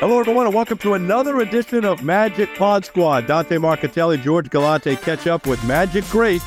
[0.00, 3.26] Hello, everyone, and welcome to another edition of Magic Pod Squad.
[3.26, 6.40] Dante Marchitelli, George Galante catch up with Magic great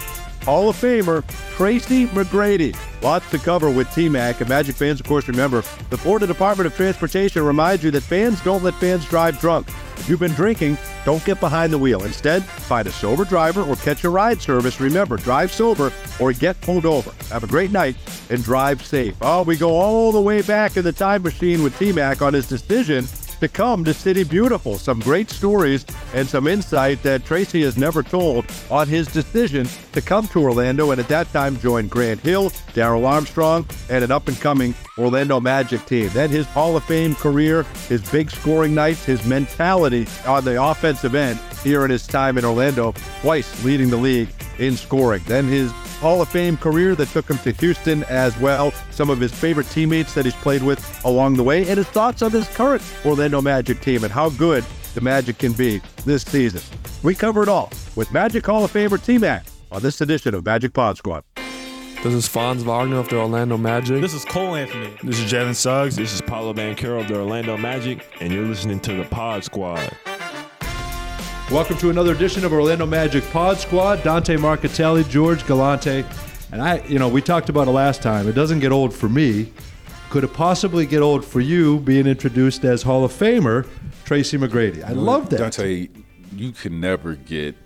[0.45, 1.21] Hall of Famer
[1.57, 2.73] Tracy McGrady.
[3.01, 6.77] Lots to cover with T-Mac, and Magic fans, of course, remember, the Florida Department of
[6.77, 9.67] Transportation reminds you that fans don't let fans drive drunk.
[9.97, 12.05] If you've been drinking, don't get behind the wheel.
[12.05, 14.79] Instead, find a sober driver or catch a ride service.
[14.79, 15.91] Remember, drive sober
[16.21, 17.11] or get pulled over.
[17.33, 17.97] Have a great night
[18.29, 19.15] and drive safe.
[19.21, 22.47] Oh, we go all the way back in the time machine with T-Mac on his
[22.47, 23.05] decision
[23.41, 24.77] to come to City Beautiful.
[24.77, 30.01] Some great stories and some insight that Tracy has never told on his decision to
[30.01, 34.27] come to Orlando and at that time join Grant Hill, Darrell Armstrong, and an up
[34.27, 36.09] and coming Orlando Magic team.
[36.13, 41.15] Then his Hall of Fame career, his big scoring nights, his mentality on the offensive
[41.15, 44.29] end here in his time in Orlando, twice leading the league
[44.59, 45.21] in scoring.
[45.27, 45.71] Then his
[46.01, 48.71] Hall of Fame career that took him to Houston as well.
[48.89, 52.21] Some of his favorite teammates that he's played with along the way, and his thoughts
[52.21, 56.61] on his current Orlando Magic team and how good the Magic can be this season.
[57.03, 60.43] We cover it all with Magic Hall of Famer T Mac on this edition of
[60.43, 61.23] Magic Pod Squad.
[62.03, 64.01] This is Franz Wagner of the Orlando Magic.
[64.01, 64.91] This is Cole Anthony.
[65.03, 65.95] This is Jalen Suggs.
[65.95, 69.95] This is Paolo Banchero of the Orlando Magic, and you're listening to the Pod Squad.
[71.51, 74.03] Welcome to another edition of Orlando Magic Pod Squad.
[74.03, 76.05] Dante Marchitelli, George Galante.
[76.53, 78.29] And I, you know, we talked about it last time.
[78.29, 79.51] It doesn't get old for me.
[80.11, 83.67] Could it possibly get old for you being introduced as Hall of Famer
[84.05, 84.81] Tracy McGrady?
[84.81, 85.39] I love that.
[85.39, 85.89] Dante,
[86.33, 87.57] you can never get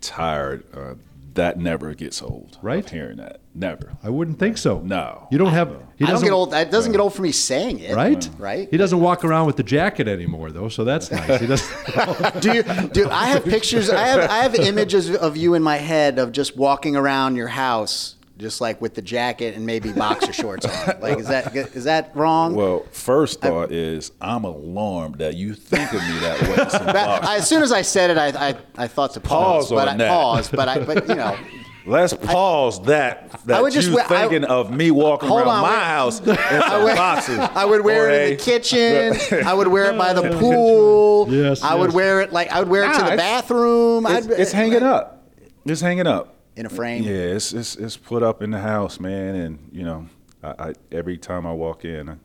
[0.00, 0.64] tired.
[0.76, 0.94] Uh,
[1.34, 2.58] that never gets old.
[2.62, 2.84] Right?
[2.84, 3.40] of Hearing that.
[3.54, 3.96] Never.
[4.02, 4.80] I wouldn't think so.
[4.80, 5.26] No.
[5.30, 5.68] You don't have.
[5.96, 6.54] He I don't doesn't get old.
[6.54, 7.94] It doesn't get old for me saying it.
[7.94, 8.28] Right?
[8.38, 8.68] Right.
[8.70, 11.40] He doesn't walk around with the jacket anymore, though, so that's nice.
[11.40, 12.40] He doesn't.
[12.40, 12.62] do you?
[12.62, 13.90] Do I have pictures?
[13.90, 14.30] I have.
[14.30, 18.60] I have images of you in my head of just walking around your house, just
[18.60, 21.00] like with the jacket and maybe boxer shorts on.
[21.00, 22.54] Like, is that is that wrong?
[22.54, 26.56] Well, first thought is I'm alarmed that you think of me that way.
[26.92, 29.70] That- I, as soon as I said it, I I, I thought to pause, Pause
[29.70, 30.08] but on I that.
[30.08, 30.52] paused.
[30.56, 31.36] But I but you know.
[31.86, 33.30] Let's pause that.
[33.46, 35.84] That would just you wear- I- thinking of me walking around on, my wait.
[35.84, 37.38] house in I some would, boxers.
[37.38, 39.46] I would wear or it in a- the kitchen.
[39.46, 41.32] I would wear it by the pool.
[41.32, 44.04] Yes, I would wear it like I would wear it to the bathroom.
[44.06, 45.30] It's, I'd- it's hanging up.
[45.64, 46.34] It's hanging up.
[46.58, 47.02] In a frame.
[47.04, 50.06] Yeah, it's, it's it's put up in the house, man, and you know,
[50.42, 52.16] I, I every time I walk in, uh,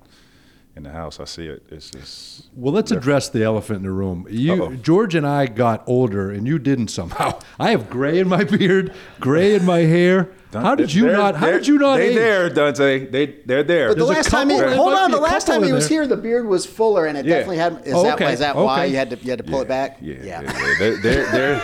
[0.76, 1.64] in the house, I see it.
[1.70, 4.26] It's just Well, let's address the elephant in the room.
[4.30, 4.76] You, Uh-oh.
[4.78, 7.40] George and I got older, and you didn't somehow.
[7.60, 10.30] I have gray in my beard, gray in my hair.
[10.52, 11.36] How did you They're- not?
[11.36, 12.16] How did you not They age?
[12.16, 13.06] there, Dante.
[13.08, 13.88] They they're there.
[13.90, 16.02] But the There's last time, he, hold on, the last time he was there.
[16.02, 17.36] here, the beard was fuller, and it Yeah.
[17.38, 17.88] definitely had.
[17.88, 19.68] Is Oh, that okay, is that why you had to you had to pull it
[19.68, 19.98] back?
[20.02, 20.76] Yeah, yeah, yeah.
[20.80, 21.62] They're, they're, they're,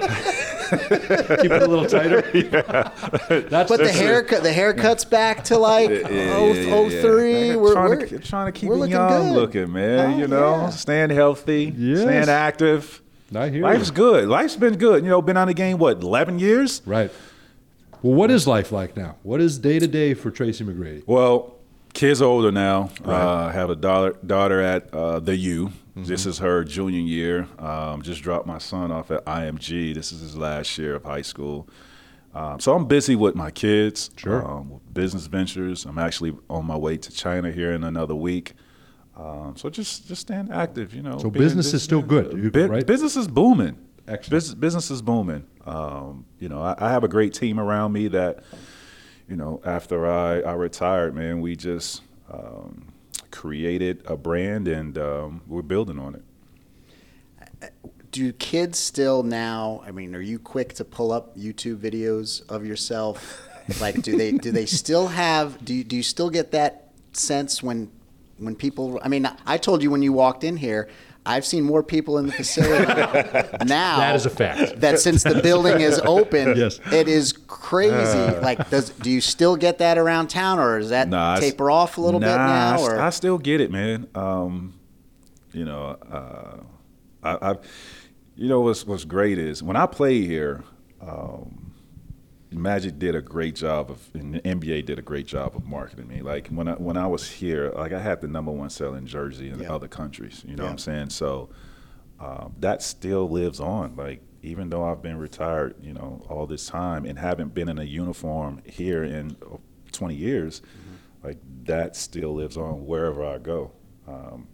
[0.78, 2.22] Keep it a little tighter.
[3.50, 7.00] That's But the haircut, the haircut's back to like yeah, yeah, oh yeah, oh yeah.
[7.02, 7.56] three.
[7.56, 9.32] We're, trying, we're, to, trying to keep we're it looking young good.
[9.34, 10.14] looking, man.
[10.14, 10.68] Oh, you know, yeah.
[10.70, 12.00] staying healthy, Yes.
[12.02, 13.02] staying active.
[13.34, 13.94] I hear Life's you.
[13.94, 14.28] good.
[14.28, 15.02] Life's been good.
[15.04, 16.82] You know, been on the game what eleven years.
[16.84, 17.10] Right.
[18.02, 19.16] Well, what is life like now?
[19.22, 21.02] What is day to day for Tracy McGrady?
[21.06, 21.54] Well,
[21.94, 22.90] kids older now.
[23.04, 25.72] Uh, have a daughter daughter at uh, the U.
[25.96, 26.04] Mm-hmm.
[26.08, 27.48] This is her junior year.
[27.58, 29.94] Um, just dropped my son off at IMG.
[29.94, 31.68] This is his last year of high school.
[32.34, 34.10] Um, so I'm busy with my kids.
[34.16, 34.46] Sure.
[34.48, 35.84] Um, with business ventures.
[35.84, 38.54] I'm actually on my way to China here in another week.
[39.16, 41.18] Um, so just just staying active, you know.
[41.18, 42.86] So business is still good, you- right?
[42.86, 43.76] Business is booming.
[44.06, 45.44] Business, business is booming.
[45.64, 48.42] Um, you know, I, I have a great team around me that,
[49.28, 52.91] you know, after I, I retired, man, we just um,
[53.32, 57.72] created a brand and um, we're building on it.
[58.12, 59.82] Do kids still now?
[59.86, 63.48] I mean, are you quick to pull up YouTube videos of yourself?
[63.80, 65.64] Like, do they do they still have?
[65.64, 67.92] Do you, do you still get that sense when
[68.38, 68.98] when people?
[69.04, 70.88] I mean, I told you when you walked in here.
[71.24, 72.84] I've seen more people in the facility
[73.64, 73.98] now.
[73.98, 74.80] That is a fact.
[74.80, 76.80] That since the building is open, Yes.
[76.90, 78.38] it is crazy.
[78.40, 81.96] like, does do you still get that around town, or does that Nah, taper off
[81.96, 82.80] a little bit now?
[82.80, 84.08] Or I, still get it, man.
[84.16, 84.74] Um,
[85.52, 86.56] you know, uh,
[87.22, 87.56] I, I,
[88.34, 90.64] you know what's what's great is when I play here.
[91.00, 91.61] Um,
[92.52, 96.08] Magic did a great job of, and the NBA did a great job of marketing
[96.08, 96.22] me.
[96.22, 99.50] Like when I when I was here, like I had the number one selling jersey
[99.50, 99.72] in Yeah.
[99.72, 100.44] other countries.
[100.46, 100.68] You know Yeah.
[100.68, 101.10] what I'm saying?
[101.10, 101.50] So
[102.20, 103.96] um, that still lives on.
[103.96, 107.78] Like even though I've been retired, you know, all this time and haven't been in
[107.78, 109.56] a uniform here in uh,
[109.92, 110.62] 20 years,
[111.22, 113.72] like that still lives on wherever I go.
[114.06, 114.48] Um,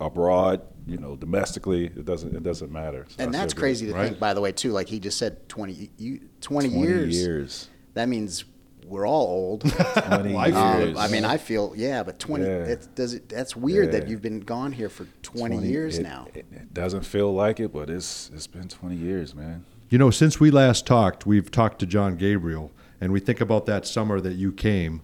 [0.00, 3.06] abroad, you know, domestically, it doesn't it doesn't matter.
[3.08, 3.60] So and that's still do it.
[3.60, 4.72] crazy to think, by the way, too.
[4.72, 7.16] Like he just said, twenty you twenty, 20 years.
[7.16, 7.68] years.
[7.94, 8.44] That means
[8.86, 9.60] we're all old.
[9.72, 10.96] 20 Um, years.
[10.98, 12.44] I mean, I feel yeah, but twenty.
[12.44, 12.64] Yeah.
[12.64, 13.28] It, does it?
[13.28, 16.28] That's weird that you've been gone here for twenty, years it- now.
[16.34, 19.64] It, it doesn't feel like it, but it's it's been 20 years, man.
[19.88, 22.70] You know, since we last talked, we've talked to John Gabriel,
[23.00, 25.02] and we think about that summer that you came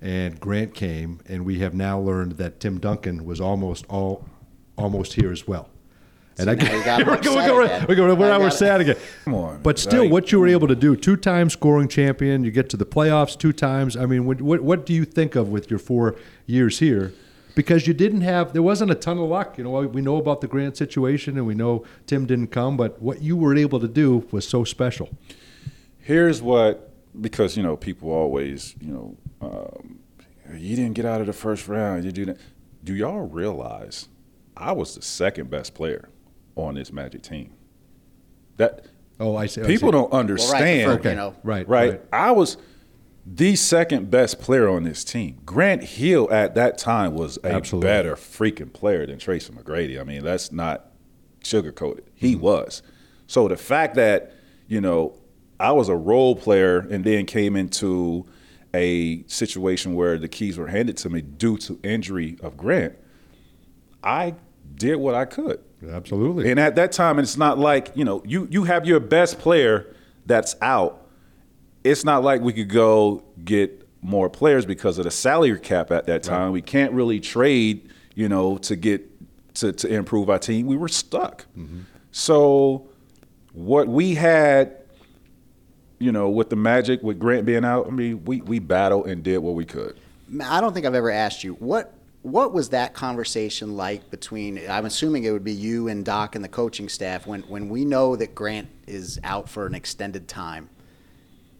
[0.00, 4.26] and Grant came, and we have now learned that Tim Duncan was almost all
[4.76, 5.68] almost here as well.
[6.38, 7.86] And So now you got we're, upset going, again.
[7.88, 8.56] we're, going, we're, I we're got it.
[8.56, 8.96] sad again.
[9.24, 12.50] Come on, But still, like- what you were able to do, two-time scoring champion, you
[12.50, 13.96] get to the playoffs two times.
[13.96, 16.16] I mean, what, what, what do you think of with your four
[16.46, 17.12] years here?
[17.54, 19.58] Because you didn't have, there wasn't a ton of luck.
[19.58, 23.02] You know, we know about the Grant situation, and we know Tim didn't come, but
[23.02, 25.10] what you were able to do was so special.
[25.98, 26.90] Here's what,
[27.20, 29.98] because you know, people always, you know, um,
[30.56, 32.04] you didn't get out of the first round.
[32.04, 32.38] You didn't.
[32.82, 34.08] Do y'all realize
[34.62, 36.08] I was the second best player
[36.54, 37.52] on this Magic team?
[38.56, 38.86] That
[39.18, 39.60] Oh, I see.
[39.62, 39.92] I people see.
[39.92, 40.84] don't Well, right, understand.
[40.84, 42.00] for- Okay, you know, right, right?
[42.12, 42.56] I was
[43.26, 45.38] the second best player on this team.
[45.44, 47.88] Grant Hill at that time was a Absolutely.
[47.88, 50.00] better freaking player than Tracy McGrady.
[50.00, 50.90] I mean, that's not
[51.44, 52.04] sugarcoated.
[52.14, 52.42] He mm-hmm.
[52.42, 52.82] was.
[53.26, 54.32] So the fact that,
[54.66, 55.14] you know,
[55.60, 58.26] I was a role player and then came into
[58.74, 62.94] a situation where the keys were handed to me due to injury of Grant,
[64.02, 64.34] I
[64.76, 65.60] did what I could.
[65.88, 66.50] Absolutely.
[66.50, 69.94] And at that time, it's not like, you know, you, you have your best player
[70.26, 71.06] that's out.
[71.84, 76.06] It's not like we could go get more players because of the salary cap at
[76.06, 76.52] that time.
[76.52, 79.08] We can't really trade, you know, to get
[79.54, 80.66] to, to improve our team.
[80.66, 81.46] We were stuck.
[81.56, 81.80] Mm-hmm.
[82.10, 82.88] So
[83.52, 84.76] what we had,
[85.98, 89.22] you know, with the Magic, with Grant being out, I mean, we, we battled and
[89.22, 89.96] did what we could.
[90.42, 91.92] I don't think I've ever asked you what
[92.22, 96.44] what was that conversation like between I'm assuming it would be you and Doc and
[96.44, 100.68] the coaching staff when when we know that Grant is out for an extended time.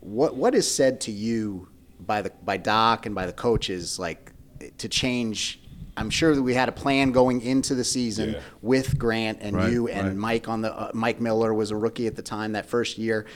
[0.00, 1.68] What what is said to you
[2.00, 4.32] by the by Doc and by the coaches like
[4.78, 5.58] to change
[5.96, 8.40] I'm sure that we had a plan going into the season Yeah.
[8.62, 10.16] with Grant and Right, you and right.
[10.16, 13.26] Mike on the uh, Mike Miller was a rookie at the time that first year.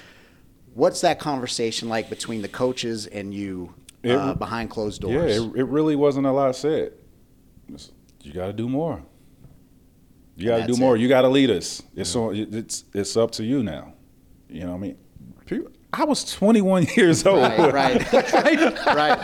[0.74, 5.14] What's that conversation like between the coaches and you It- uh, behind closed doors?
[5.38, 6.92] Yeah, it, it really wasn't a lot said.
[7.68, 7.90] It's-
[8.22, 9.02] You got to do more.
[10.36, 10.96] You got to do more.
[10.96, 11.00] it.
[11.00, 11.82] You got to lead us.
[11.94, 12.34] It's on.
[12.36, 13.94] It's it's up to you now.
[14.48, 14.96] You know what I mean?
[15.46, 17.38] People, I was 21 years old.
[17.40, 19.18] Right, right, right.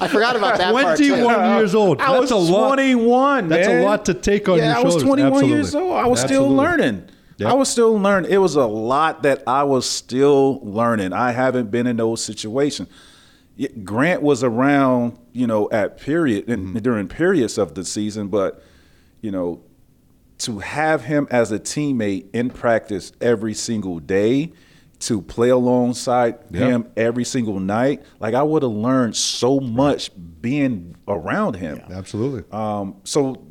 [0.00, 2.00] I forgot about that part 21 years old.
[2.00, 2.74] I That's was a lot.
[2.74, 3.48] 21.
[3.48, 5.48] That's a lot to take on yeah, your I was 21 Absolutely.
[5.56, 5.92] years old.
[5.94, 7.08] I was still learning.
[7.38, 7.50] Yep.
[7.50, 8.30] I was still learning.
[8.30, 11.12] It was a lot that I was still learning.
[11.12, 12.88] I haven't been in those situations.
[13.82, 16.78] Grant was around, you know, at period and Mm-hmm.
[16.78, 18.62] during periods of the season, but
[19.20, 19.62] you know,
[20.38, 24.52] to have him as a teammate in practice every single day,
[25.00, 26.62] to play alongside Yep.
[26.70, 31.80] him every single night, like I would have learned so much being around him.
[31.90, 32.44] Absolutely.
[32.52, 33.44] Um, so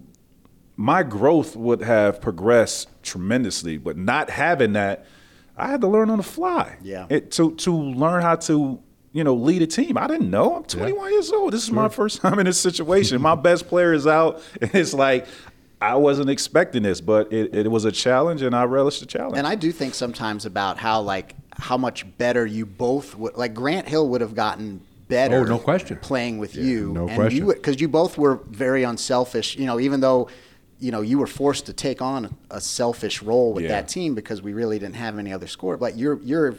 [0.77, 5.05] my growth would have progressed tremendously, but not having that,
[5.57, 6.77] I had to learn on the fly.
[6.81, 7.05] Yeah.
[7.09, 8.79] It, to to learn how to
[9.11, 9.97] you know lead a team.
[9.97, 10.55] I didn't know.
[10.55, 11.53] I'm 21 years old.
[11.53, 13.21] This is my first time in this situation.
[13.21, 15.27] my best player is out, and it's like
[15.81, 19.37] I wasn't expecting this, but it, it was a challenge, and I relished the challenge.
[19.37, 23.53] And I do think sometimes about how like how much better you both would like
[23.53, 25.37] Grant Hill would have gotten better.
[25.37, 25.97] Oh, no question.
[25.97, 27.47] Playing with you, no and question.
[27.47, 29.57] you because you both were very unselfish.
[29.57, 30.29] You know, even though
[30.81, 33.69] you know you were forced to take on a selfish role with Yeah.
[33.69, 35.77] that team because we really didn't have any other score.
[35.77, 36.55] But your your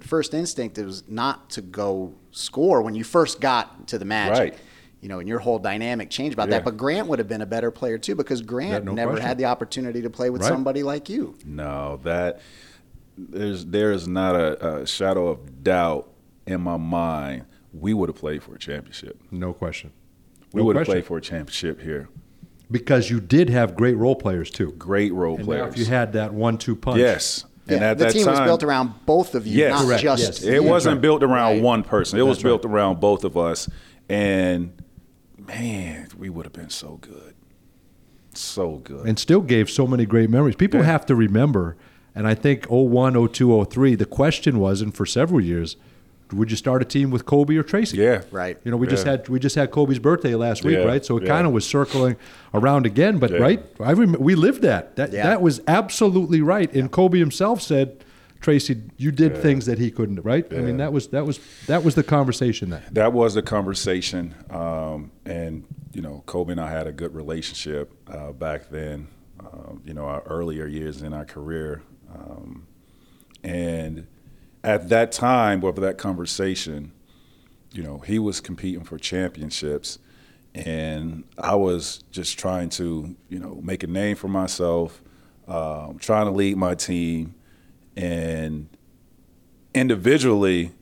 [0.00, 4.38] first instinct was not to go score when you first got to the Magic.
[4.54, 4.58] Right.
[5.02, 6.56] You know, and your whole dynamic changed about Yeah.
[6.56, 6.64] that.
[6.64, 9.28] But Grant would have been a better player too because Grant no never question.
[9.28, 10.48] had the opportunity to play with Right.
[10.48, 11.36] somebody like you.
[11.44, 12.40] No, that
[13.18, 16.08] there's there is not a, a shadow of doubt
[16.46, 17.44] in my mind.
[17.74, 19.20] We would have played for a championship.
[19.30, 19.90] No question.
[20.52, 22.08] We No would have played for a championship here.
[22.70, 24.72] Because you did have great role players too.
[24.72, 25.72] Great role And players.
[25.74, 26.98] if you had that one-two punch.
[26.98, 29.70] yes, and Yeah, at the that team time, was built around both of you, Yes.
[29.72, 30.42] not Correct, just yes.
[30.42, 31.62] It wasn't built around Right.
[31.62, 32.18] one person.
[32.18, 33.68] It was That's built around both of us,
[34.08, 34.72] and
[35.38, 37.34] man, we would have been so good,
[38.34, 39.06] so good.
[39.06, 40.56] and still gave so many great memories.
[40.56, 40.86] People Yeah.
[40.86, 41.76] have to remember,
[42.16, 45.76] and I think 01, 02, 03, the question was, and for several years,
[46.32, 47.98] would you start a team with Kobe or Tracy?
[47.98, 48.58] yeah, Right.
[48.64, 51.04] You know, we just had we just had Kobe's birthday last week, Yeah, right?
[51.04, 51.28] So it yeah.
[51.28, 52.16] kind of was circling
[52.52, 53.38] around again, but Yeah.
[53.38, 53.64] right?
[53.80, 54.96] I rem- we lived that.
[54.96, 55.22] That Yeah.
[55.24, 56.72] that was absolutely right.
[56.74, 58.04] And Kobe himself said,
[58.40, 60.46] "Tracy, you did things that he couldn't." Right?
[60.52, 62.82] I mean, that was that was that was the conversation then.
[62.92, 64.34] that was the conversation.
[64.50, 65.64] Um, and
[65.94, 69.06] you know, Kobe and I had a good relationship uh, back then.
[69.40, 72.66] Um, you know, our earlier years in our career, um,
[73.44, 74.06] and
[74.66, 76.92] at that time, with that conversation,
[77.72, 79.98] you know, he was competing for championships,
[80.54, 85.00] and I was just trying to, you know, make a name for myself,
[85.46, 87.36] um, trying to lead my team,
[87.96, 88.68] and
[89.72, 90.72] individually,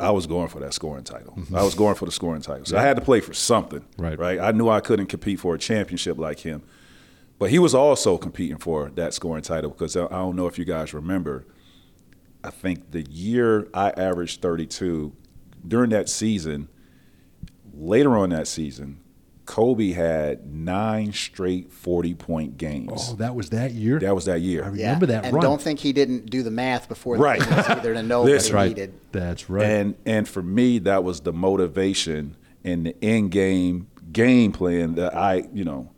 [0.00, 1.38] I was going for that scoring title.
[1.54, 2.64] I was going for the scoring title.
[2.64, 3.84] So I had to play for something.
[3.96, 4.18] Right.
[4.18, 4.40] Right.
[4.40, 6.62] I knew I couldn't compete for a championship like him.
[7.38, 10.64] But he was also competing for that scoring title because I don't know if you
[10.64, 11.46] guys remember.
[12.44, 15.12] I think the year I averaged 32
[15.66, 16.68] during that season,
[17.72, 19.00] later on that season,
[19.46, 23.10] Kobe had nine straight 40 point games.
[23.10, 23.98] Oh, that was that year.
[24.00, 24.64] that was that year.
[24.64, 24.86] I Yeah.
[24.86, 25.42] remember that and run.
[25.42, 27.40] don't think he didn't do the math before Right.
[27.40, 28.68] the either to know what That's he right.
[28.68, 28.94] needed.
[29.12, 29.66] That's right.
[29.66, 35.14] And and for me, that was the motivation and the end game game plan that
[35.14, 35.90] I, you know,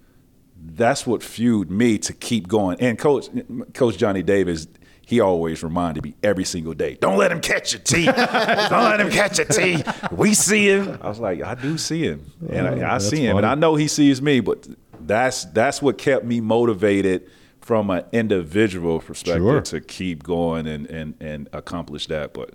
[0.74, 2.78] that's what fueled me to keep going.
[2.80, 3.28] And coach
[3.74, 4.66] Coach Johnny Davis,
[5.06, 8.04] he always reminded me every single day, don't let him catch your T.
[8.06, 9.82] don't let him catch your T.
[10.10, 10.98] We see him.
[11.00, 12.26] I was like, I do see him.
[12.50, 13.36] And I, I see him.
[13.36, 13.46] And.
[13.46, 14.66] I know he sees me, but
[15.00, 19.60] that's that's what kept me motivated from an individual perspective Sure.
[19.60, 22.34] to keep going and, and, and accomplish that.
[22.34, 22.54] But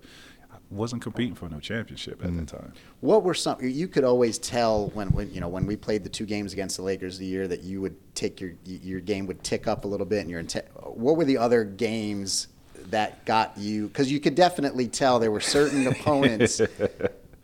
[0.71, 2.39] wasn't competing for no championship at Mm.
[2.39, 2.73] that time.
[3.01, 3.57] What were some?
[3.61, 6.77] You could always tell when, when you know when we played the two games against
[6.77, 9.87] the Lakers the year that you would take your your game would tick up a
[9.87, 12.47] little bit, and your inte- what were the other games
[12.89, 13.87] that got you?
[13.87, 16.61] Because you could definitely tell there were certain opponents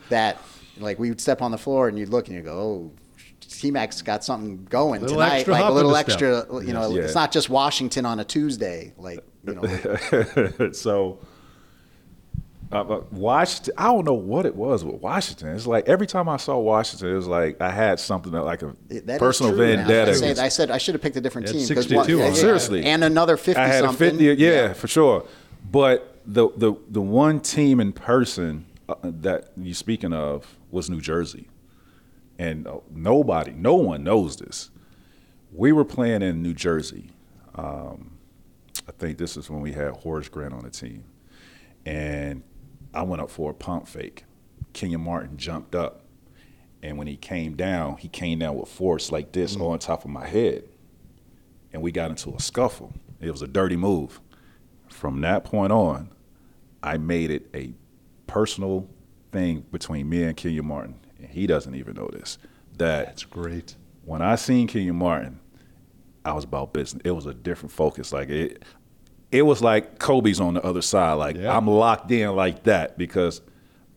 [0.09, 0.37] that
[0.79, 2.91] like we would step on the floor and you'd look and you go, oh.
[3.49, 6.41] T-Mac's got something going Little tonight, extra like a little extra.
[6.41, 6.51] step.
[6.67, 7.05] You know, Yes.
[7.05, 8.93] it's not just Washington on a Tuesday.
[8.97, 11.19] Like you know, so
[12.71, 15.55] uh, Washington, I don't know what it was with Washington.
[15.55, 18.61] It's like every time I saw Washington, it was like I had something that like
[18.61, 20.11] a That is personal vendetta.
[20.11, 21.75] I said, I said I should have picked a different team team.
[21.75, 22.83] 'cause 62 one- Seriously.
[22.83, 23.61] and another fifty.
[23.61, 24.17] I had a something.
[24.17, 25.25] 50, yeah, for sure.
[25.71, 30.99] But the the the one team in person uh, that you're speaking of was New
[31.01, 31.47] Jersey,
[32.37, 34.69] and uh, nobody, no one knows this.
[35.53, 37.11] We were playing in New Jersey.
[37.55, 38.17] Um,
[38.87, 41.05] I think this is when we had Horace Grant on the team,
[41.85, 42.43] and
[42.97, 44.25] I went up for a pump fake.
[44.73, 46.01] Kenyon Martin jumped up,
[46.83, 49.61] and when he came down, he came down with force like this mm.
[49.61, 50.63] on top of my head
[51.77, 52.93] and we got into a scuffle.
[53.19, 54.19] It was a dirty move.
[54.89, 56.09] From that point on,
[56.81, 57.73] I made it a
[58.25, 58.89] personal
[59.31, 62.37] thing between me and Kenyon Martin, and he doesn't even know this.
[62.77, 63.75] That That's great.
[64.05, 65.39] when I seen Kenyon Martin,
[66.25, 67.01] I was about business.
[67.05, 68.11] It was a different focus.
[68.11, 68.63] Like it,
[69.31, 71.13] it was like Kobe's on the other side.
[71.13, 71.55] Like Yeah.
[71.55, 73.41] I'm locked in like that because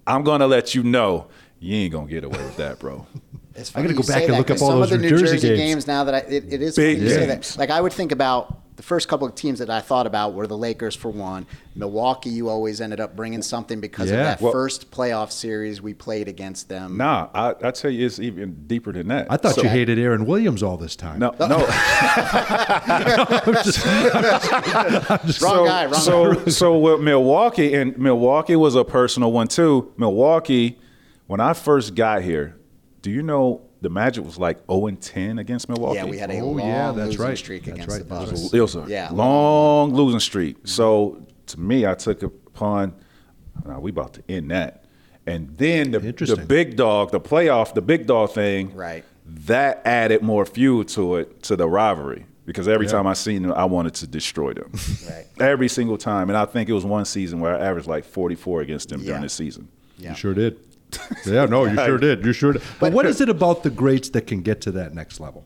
[0.07, 1.29] I'm gonna let you know
[1.61, 3.07] you ain't gonna get away with that, bro.
[3.53, 5.07] It's I gotta go back and that, look up 'cause all some those of the
[5.07, 5.59] New New Jersey Jersey, games.
[5.61, 5.87] games.
[5.89, 7.55] Now that I, it, it is Big funny you say games.
[7.55, 7.59] that.
[7.59, 10.47] Like I would think about the first couple of teams that I thought about were
[10.47, 11.47] the Lakers for one.
[11.75, 14.17] Milwaukee, you always ended up bringing something because Yeah.
[14.17, 16.97] of that Well- first playoff series we played against them.
[16.97, 19.27] nah, I, I tell you, it's even deeper than that.
[19.29, 21.19] I thought So- you hated Aaron Williams all this time.
[21.19, 21.47] No, no.
[21.59, 21.65] wrong
[25.29, 26.45] so, guy, wrong so, guy.
[26.51, 29.93] so with Milwaukee, and Milwaukee was a personal one too.
[29.99, 30.79] Milwaukee,
[31.27, 32.57] when I first got here,
[33.03, 35.97] do you know the Magic was like 0 and 10 against Milwaukee?
[35.97, 37.39] Yeah, we had a Oh, long yeah, that's losing right.
[37.39, 37.99] streak That's against right.
[38.09, 38.31] the That Bucks.
[38.33, 39.11] was It was a Yeah.
[39.13, 40.57] long losing streak.
[40.67, 42.93] So to me, I took upon,
[43.65, 44.85] nah, we about to end that.
[45.27, 49.05] And then the, the big dog, the playoff, the big dog thing, Right.
[49.27, 52.27] that added more fuel to it, to the rivalry.
[52.47, 52.93] Because every Yeah.
[52.93, 54.73] time I seen them, I wanted to destroy them.
[55.09, 55.27] Right.
[55.39, 56.31] Every single time.
[56.31, 59.07] And I think it was one season where I averaged like 44 against them Yeah.
[59.09, 59.69] during the season.
[59.99, 60.11] Yeah.
[60.11, 60.57] You sure did.
[61.27, 62.25] Yeah, no, you sure did.
[62.25, 62.63] You sure did.
[62.79, 65.45] But what is it about the greats that can get to that next level?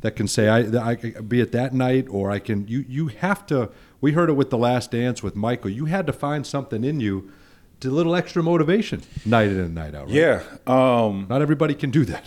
[0.00, 2.68] That can say, I, I be at that night, or I can.
[2.68, 3.70] You, you have to.
[4.00, 5.70] We heard it with the Last Dance with Michael.
[5.70, 7.32] You had to find something in you,
[7.80, 10.06] to a little extra motivation, night in and night out.
[10.06, 10.14] Right?
[10.14, 10.42] Yeah.
[10.66, 12.24] Um, Not everybody can do that.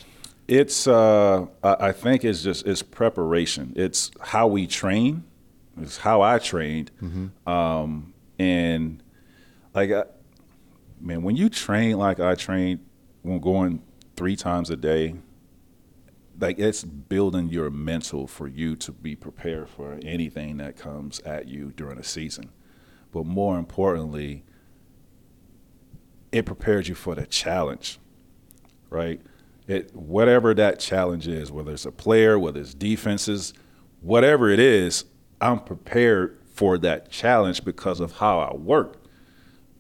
[0.47, 3.73] It's uh, I think it's just it's preparation.
[3.75, 5.23] It's how we train.
[5.79, 6.91] It's how I trained,
[7.47, 9.01] um, and
[9.75, 10.03] like, I,
[10.99, 12.79] man, when you train like I trained,
[13.21, 13.81] when going
[14.15, 15.15] three times a day,
[16.39, 21.47] like it's building your mental for you to be prepared for anything that comes at
[21.47, 22.49] you during a season.
[23.11, 24.43] But more importantly,
[26.31, 27.99] it prepares you for the challenge,
[28.89, 29.21] right?
[29.67, 33.53] It whatever that challenge is, whether it's a player, whether it's defenses,
[34.01, 35.05] whatever it is,
[35.41, 38.97] I'm prepared for that challenge because of how I work.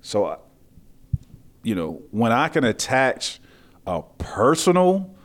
[0.01, 0.39] So,
[1.63, 3.39] you know, when I can attach
[3.85, 5.15] a personal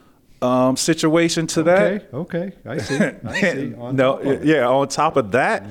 [0.42, 2.98] um, situation to that, Okay, okay, I see.
[3.24, 3.74] I see.
[3.74, 4.44] On no, it.
[4.44, 4.66] yeah.
[4.68, 5.64] On top of that,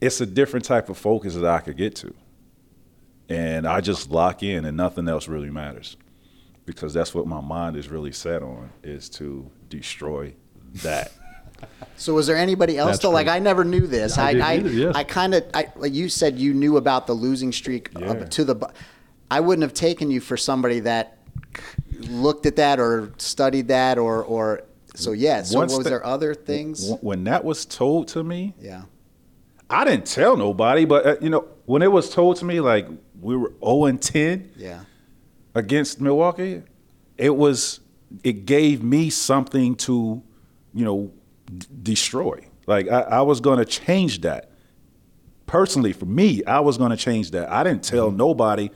[0.00, 2.14] it's a different type of focus that I could get to,
[3.28, 5.96] and I just lock in, and nothing else really matters,
[6.66, 10.34] because that's what my mind is really set on is to destroy
[10.82, 11.12] that.
[11.96, 13.10] So was there anybody else That's though?
[13.10, 13.28] Like.
[13.28, 14.16] I never knew this.
[14.16, 14.94] I I I, either, yes.
[14.94, 18.12] I kind of I like you said you knew about the losing streak Yeah.
[18.12, 18.56] up to the.
[19.30, 21.18] I wouldn't have taken you for somebody that
[22.08, 24.62] looked at that or studied that or or
[24.94, 25.42] so yeah.
[25.42, 26.90] So Once was the- there other things?
[27.00, 28.82] When that was told to me, Yeah.
[29.72, 32.88] I didn't tell nobody, but uh, you know, when it was told to me, like
[33.20, 34.80] we were zero and ten Yeah.
[35.54, 36.62] against Milwaukee,
[37.16, 37.80] it was
[38.24, 40.20] it gave me something to,
[40.74, 41.12] you know,
[41.56, 42.44] d- destroy.
[42.66, 44.50] Like I, I was going to change that.
[45.46, 47.48] Personally, for me, I was going to change that.
[47.50, 48.70] I didn't tell nobody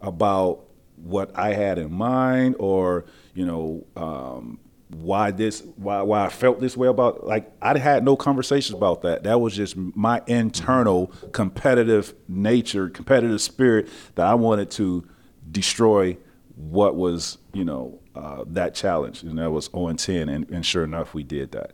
[0.00, 0.64] about
[0.96, 6.60] what I had in mind or you know um, why this why why I felt
[6.60, 9.22] this way about like I had no conversations about that.
[9.22, 15.06] That was just my internal competitive nature, competitive spirit that I wanted to
[15.50, 16.16] destroy
[16.56, 20.66] what was you know uh, that challenge, and that was 0 and 10, and, and
[20.66, 21.72] sure enough, we did that.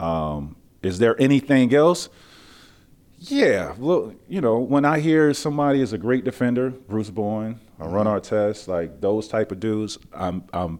[0.00, 2.08] Um, is there anything else?
[3.18, 7.86] Yeah, look, you know, when I hear somebody is a great defender, Bruce Bowen, I
[7.86, 10.78] Ron Artest, like those type of dudes, I'm, I'm.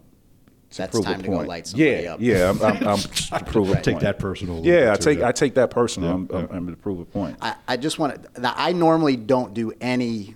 [0.70, 2.20] to That's prove a time to go light somebody yeah, up.
[2.20, 2.98] Yeah, I'm, I'm, I'm
[3.38, 5.22] to prove a Take that personal Yeah, I bit too, take.
[5.24, 6.10] I take that personal.
[6.10, 7.38] I'm, Yeah, I'm, I'm to prove a point.
[7.40, 8.54] I, I just want to.
[8.58, 10.34] I normally don't do any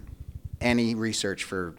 [0.60, 1.74] any research for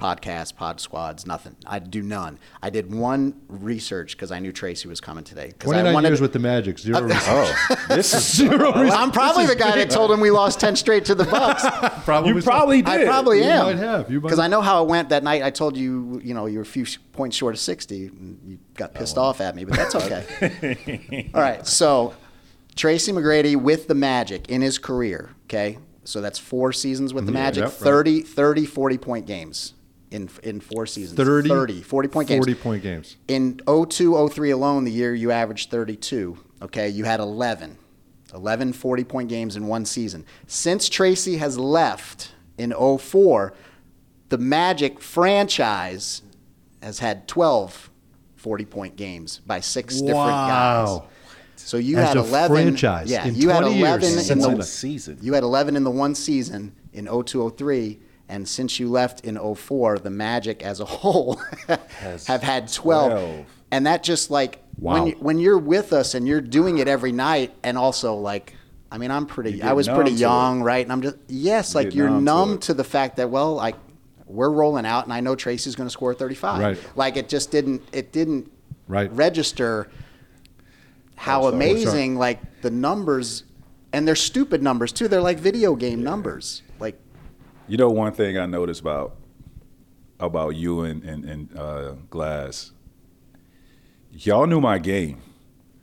[0.00, 1.56] podcasts, pod squads, nothing.
[1.66, 2.38] I do none.
[2.62, 5.52] I did one research because I knew Tracy was coming today.
[5.60, 6.98] I 29 wanted years to- with the Magic, zero.
[6.98, 7.22] Oh, research.
[7.70, 8.98] oh, this is zero research.
[8.98, 11.62] I'm probably the guy that told him we lost ten straight to the Bucks.
[12.04, 12.50] probably you so.
[12.50, 13.66] probably I probably You am.
[13.66, 14.10] might have.
[14.10, 15.42] You Because I know how it went that night.
[15.42, 18.06] I told you, you know, you were a few points short of 60.
[18.06, 21.30] And you got pissed oh, off at me, but that's okay.
[21.34, 21.66] All right.
[21.66, 22.14] So,
[22.76, 25.78] Tracy McGrady with the Magic in his career, okay?
[26.04, 27.42] So that's four seasons with the mm-hmm.
[27.42, 27.78] Magic, yep, right.
[27.78, 29.74] 30, 30, 40 point games
[30.10, 31.16] in in four seasons.
[31.16, 32.44] 30, 30 40 point games.
[32.44, 33.16] 40 point games.
[33.28, 37.76] In 02, 03 alone, the year you averaged 32, okay, you had 11.
[38.32, 40.24] 11 40 point games in one season.
[40.46, 43.54] Since Tracy has left in 04,
[44.28, 46.22] the Magic franchise
[46.82, 47.90] has had 12
[48.36, 50.88] 40 point games by six different guys.
[50.88, 51.08] Wow.
[51.56, 54.18] So you As had a 11 franchise Yeah, in you had 20 years 11 in
[54.24, 54.48] since the.
[54.48, 55.18] One season.
[55.20, 59.36] you had 11 in the one season in 02 03 and since you left in
[59.54, 61.40] 04 the Magic as a whole
[62.26, 63.10] have had 12.
[63.10, 63.46] 12.
[63.72, 64.94] And that just like Wow.
[64.94, 68.54] when you, when you're with us and you're doing it every night and also like
[68.90, 70.84] I mean I'm pretty You I was pretty to young, right?
[70.84, 72.60] And I'm just yes, like you're numb to numb it.
[72.62, 73.76] to the fact that well like
[74.26, 76.60] we're rolling out and I know Tracy's going to score 35.
[76.60, 76.78] Right.
[76.96, 78.50] Like it just didn't it didn't
[78.88, 79.12] Right.
[79.12, 79.88] register
[81.16, 83.44] how amazing like the numbers
[83.92, 86.69] and they're stupid numbers too they're like video game numbers like
[87.70, 89.14] You know, one thing I noticed about
[90.18, 92.72] about you and and, and uh, Glass,
[94.12, 95.22] y'all knew my game.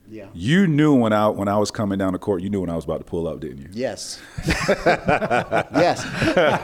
[0.10, 2.42] yeah You knew when I when I was coming down the court.
[2.44, 3.70] You knew when I was about to pull up, didn't you?
[3.72, 6.04] yes yes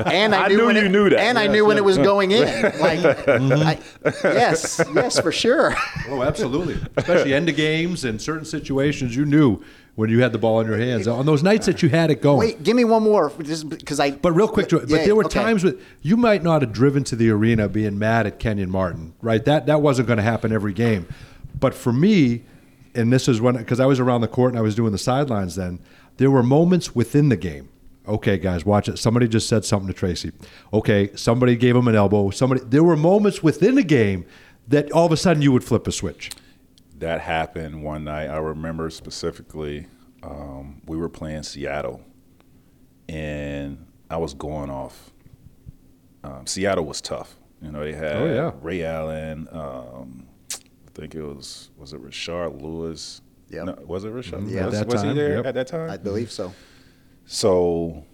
[0.06, 1.20] and i, I knew, knew when you it, knew that.
[1.20, 2.46] and i knew when it was going in
[2.80, 3.80] like I,
[4.24, 5.74] yes yes for sure
[6.10, 6.78] Oh, absolutely.
[6.98, 9.62] Especially end of games and certain situations, you knew
[9.96, 11.08] when you had the ball in your hands.
[11.08, 12.40] On those nights that you had it going.
[12.40, 15.26] wait give me one more just because i But real quick, but Yeah, there were
[15.26, 15.40] okay.
[15.40, 19.14] times with you might not have driven to the arena being mad at Kenyon Martin,
[19.22, 19.44] right?
[19.46, 21.08] That that wasn't going to happen every game.
[21.60, 22.44] But for me,
[22.96, 24.98] and this is when because I was around the court and I was doing the
[24.98, 25.80] sidelines then,
[26.18, 27.70] there were moments within the game.
[28.06, 28.98] Okay, guys, watch it.
[29.00, 30.32] Somebody just said something to Tracy.
[30.74, 32.32] Okay, somebody gave him an elbow.
[32.32, 32.62] Somebody.
[32.66, 34.26] There were moments within the game
[34.68, 36.30] that all of a sudden you would flip a switch.
[37.04, 38.28] That happened one night.
[38.30, 39.88] I remember specifically.
[40.24, 42.02] Um, we were playing Seattle,
[43.10, 45.12] and I was going off.
[46.24, 47.36] Um, Seattle was tough.
[47.62, 48.52] You know, they had Oh, yeah.
[48.62, 49.50] Ray Allen.
[49.52, 53.22] Um, I think it was was it Rashard Lewis.
[53.50, 54.50] Yeah, No, was it Rashard?
[54.50, 54.62] Yeah.
[54.62, 55.46] At Was, that was he there yep.
[55.46, 55.90] at that time?
[55.90, 56.54] i believe so
[57.26, 58.06] So,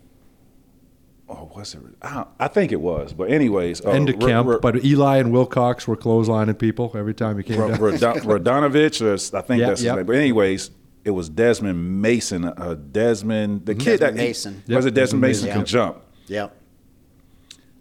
[1.30, 1.82] oh, was it?
[2.02, 3.14] I, I think it was.
[3.14, 6.92] But anyways, uh, End of Ra- Kemp, Ra- but Eli and Wilcox were clotheslining people
[6.96, 7.78] every time he came Ra- down.
[7.80, 10.06] Radon- Radonovich, or I think Yeah, that's his name.
[10.06, 10.72] But anyways,
[11.06, 12.44] it was Desmond Mason.
[12.46, 14.54] Uh, Desmond, the kid Desmond that Mason.
[14.54, 15.60] was Yep, it Desmond Desmond Mason Mason.
[15.60, 15.98] can jump.
[16.28, 16.56] yep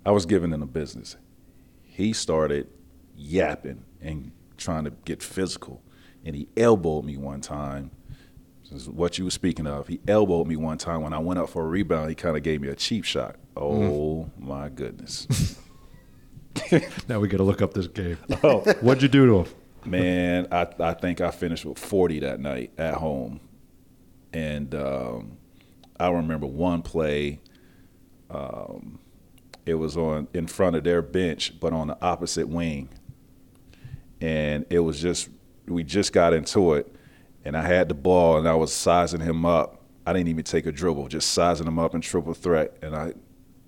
[0.06, 1.16] I was giving him the business.
[1.82, 2.68] He started
[3.16, 5.82] yapping and trying to get physical,
[6.24, 7.90] and he elbowed me one time.
[8.86, 9.88] What you were speaking of.
[9.88, 12.10] He elbowed me one time when I went up for a rebound.
[12.10, 13.36] He kind of gave me a cheap shot.
[13.56, 15.56] Oh my goodness.
[17.08, 18.18] Now we got to look up this game.
[18.42, 18.60] Oh.
[18.80, 19.54] What'd you do to him?
[19.84, 23.40] Man, I, I think I finished with 40 that night at home.
[24.32, 25.38] And um,
[25.98, 27.40] I remember one play.
[28.30, 28.98] Um,
[29.64, 32.88] it was on in front of their bench, but on the opposite wing.
[34.20, 35.28] And it was just
[35.66, 36.94] we just got into it,
[37.44, 39.82] and I had the ball and I was sizing him up.
[40.06, 43.12] I didn't even take a dribble, just sizing him up in triple threat, and I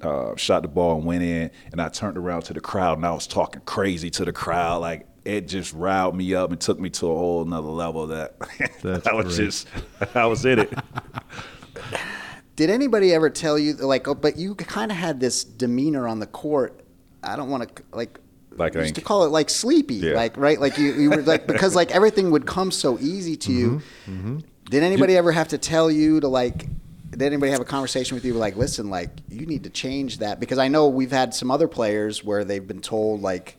[0.01, 1.51] uh, shot the ball and went in.
[1.73, 4.81] And I turned around to the crowd and I was talking crazy to the crowd,
[4.81, 8.07] like it just riled me up and took me to a whole nother level.
[8.07, 8.37] That
[8.83, 9.45] That's I was great.
[9.47, 9.69] just
[10.15, 10.73] I was in it.
[12.57, 14.07] Did anybody ever tell you like?
[14.09, 16.85] Oh, but you kind of had this demeanor on the court.
[17.23, 18.19] I don't want to like.
[18.57, 20.13] Like I used to call it like sleepy, Yeah.
[20.15, 23.53] like right, like you, you were like because like everything would come so easy to
[23.53, 23.83] you.
[24.07, 26.67] Mm-hmm, Did anybody ever have to tell you to like?
[27.11, 30.39] Did anybody have a conversation with you like, listen, like you need to change that?
[30.41, 33.57] Because I know we've had some other players where they've been told like,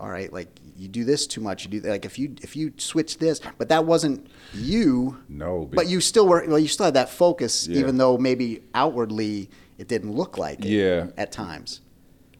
[0.00, 1.64] all right, like you do this too much.
[1.64, 5.18] You do like if you if you switch this, but that wasn't you.
[5.28, 6.44] No, but you still were.
[6.46, 7.80] Well, you still had that focus, Yeah.
[7.80, 10.68] even though maybe outwardly it didn't look like it.
[10.68, 11.06] Yeah.
[11.16, 11.80] At times.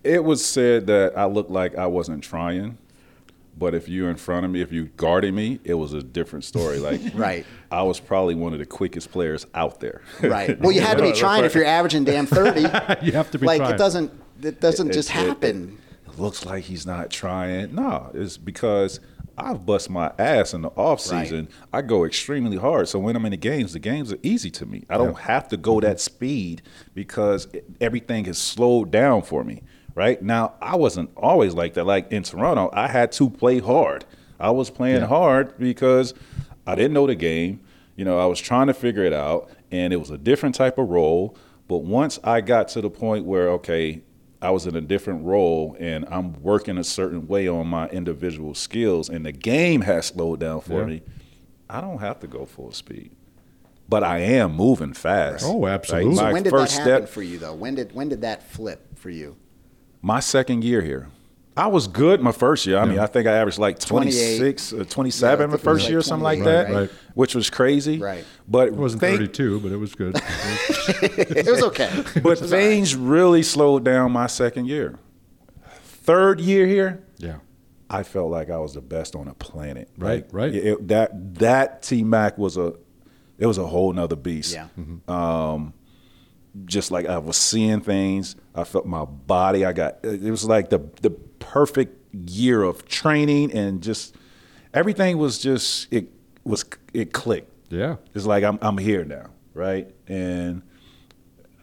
[0.04, 2.78] It was said that I looked like I wasn't trying,
[3.56, 6.44] but if you're in front of me, if you guarded me, it was a different
[6.44, 6.78] story.
[6.78, 7.46] Like, Right.
[7.70, 10.02] I was probably one of the quickest players out there.
[10.20, 10.58] Right.
[10.60, 12.62] Well, you had to be trying if you're averaging damn thirty.
[13.02, 13.74] You have to be like trying.
[13.74, 14.12] it doesn't.
[14.42, 15.78] It doesn't It- just it- it- happen.
[16.06, 17.74] It looks like he's not trying.
[17.74, 19.00] No, it's because
[19.38, 21.48] I've bust my ass in the off season.
[21.72, 22.86] I go extremely hard.
[22.88, 24.84] So when I'm in the games, the games are easy to me.
[24.90, 25.98] I don't have to go that mm-hmm.
[25.98, 26.62] speed
[26.94, 29.62] because it- everything has slowed down for me.
[29.94, 31.84] Right now, I wasn't always like that.
[31.84, 34.04] Like in Toronto, I had to play hard.
[34.40, 36.14] I was playing hard because
[36.66, 37.60] I didn't know the game.
[37.96, 40.78] You know, I was trying to figure it out, and it was a different type
[40.78, 41.36] of role.
[41.68, 44.02] But once I got to the point where, okay,
[44.40, 48.54] I was in a different role and I'm working a certain way on my individual
[48.54, 50.86] skills, and the game has slowed down for Yeah.
[50.86, 51.02] me,
[51.70, 53.12] I don't have to go full speed.
[53.88, 55.44] But I am moving fast.
[55.46, 56.16] Oh, absolutely.
[56.16, 57.54] So when did that happen step, for you though?
[57.54, 59.36] When did when did that flip for you?
[60.02, 61.08] My second year here.
[61.54, 62.78] I was good my first year.
[62.78, 64.38] I mean, I think I averaged like 28.
[64.38, 66.64] 26 or 27 I my think it first like year, or something like 28, that,
[66.72, 66.80] right?
[66.80, 66.90] Right.
[67.14, 67.98] which was crazy.
[67.98, 68.24] Right.
[68.48, 70.16] But It wasn't think- 32, but it was good.
[70.98, 71.90] It was okay.
[72.22, 74.98] But things really slowed down my second year.
[75.84, 77.36] Third year here, yeah.
[77.90, 79.88] I felt like I was the best on the planet.
[79.98, 80.54] Right, Like, right.
[80.54, 82.72] it- that that T Mac was a
[83.38, 84.54] it was a whole nother beast.
[84.54, 84.68] Yeah.
[85.06, 85.74] Um,
[86.64, 89.64] just like I was seeing things, I felt my body.
[89.64, 94.14] I got it was like the the perfect year of training and just
[94.74, 96.08] everything was just it
[96.44, 97.50] was it clicked.
[97.70, 97.96] Yeah.
[98.14, 99.90] It's like I'm I'm here now, right?
[100.06, 100.62] And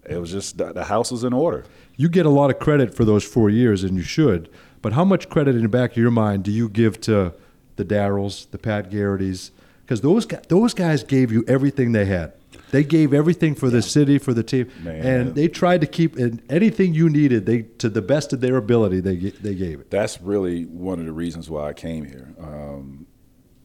[0.10, 1.66] it was just the, the house was in order.
[1.96, 4.50] You get a lot of credit for those four years, and you should.
[4.82, 7.34] But how much credit in the back of your mind do you give to
[7.76, 9.52] the Darrells, the Pat Garrity's?
[9.82, 12.34] Because those those guys gave you everything they had.
[12.72, 15.06] They gave everything for the city, for the team, Man.
[15.06, 17.46] and they tried to keep and anything you needed.
[17.46, 19.90] They to the best of their ability, they they gave it.
[19.92, 22.34] That's really one of the reasons why I came here.
[22.40, 23.08] Um,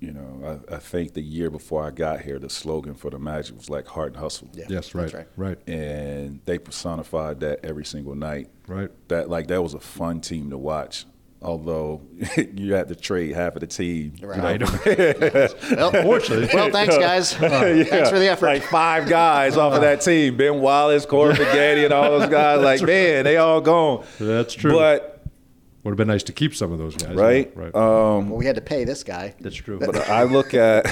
[0.00, 3.18] you know, I, I think the year before I got here, the slogan for the
[3.18, 4.66] Magic was like "Heart and Hustle." Yeah.
[4.68, 5.28] Yes, right, That's right.
[5.36, 8.48] right, and they personified that every single night.
[8.66, 8.90] Right.
[9.08, 11.06] That like that was a fun team to watch.
[11.44, 12.00] Although
[12.54, 14.14] you had to trade half of the team.
[14.20, 14.58] you Right.
[14.58, 14.66] know,
[15.76, 17.32] Well, well, thanks guys.
[17.34, 18.46] Thanks for the effort.
[18.46, 22.62] Like five guys off of that team: Ben Wallace, Corey Spaghetti, and all those guys.
[22.62, 24.04] Like man, they all gone.
[24.18, 24.72] That's true.
[24.72, 25.22] But
[25.82, 27.74] Would have been nice to keep some of those guys, right, Right.
[27.74, 29.34] Um, well, we had to pay this guy.
[29.40, 29.78] That's true.
[29.78, 30.84] But I look at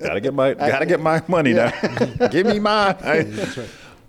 [0.00, 1.70] gotta get my gotta get my money now.
[2.28, 2.96] Give me mine.
[3.00, 3.68] That's right.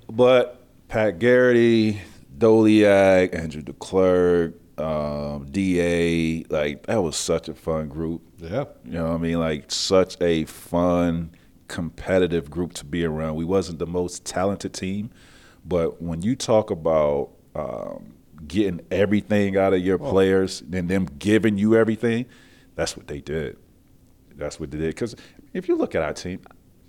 [0.10, 2.02] But Pat Garrity,
[2.38, 8.22] Doleac, Andrew DeClercq, um, Da, like that was such a fun group.
[8.38, 9.40] yeah, You know what I mean?
[9.40, 11.32] Like such a fun,
[11.68, 13.36] competitive group to be around.
[13.36, 15.10] We wasn't the most talented team,
[15.66, 18.14] but when you talk about um,
[18.48, 22.26] getting everything out of your players and them giving you everything,
[22.76, 23.58] that's what they did.
[24.36, 24.88] That's what they did.
[24.96, 25.16] Because
[25.54, 26.42] if you look at our team,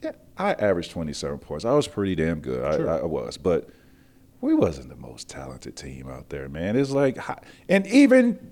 [0.02, 1.64] yeah, I averaged 27 points.
[1.64, 2.64] I was pretty damn good.
[2.64, 3.68] I, I was, but
[4.42, 6.76] we wasn't the most talented team out there, man.
[6.76, 7.16] It's like,
[7.68, 8.50] and even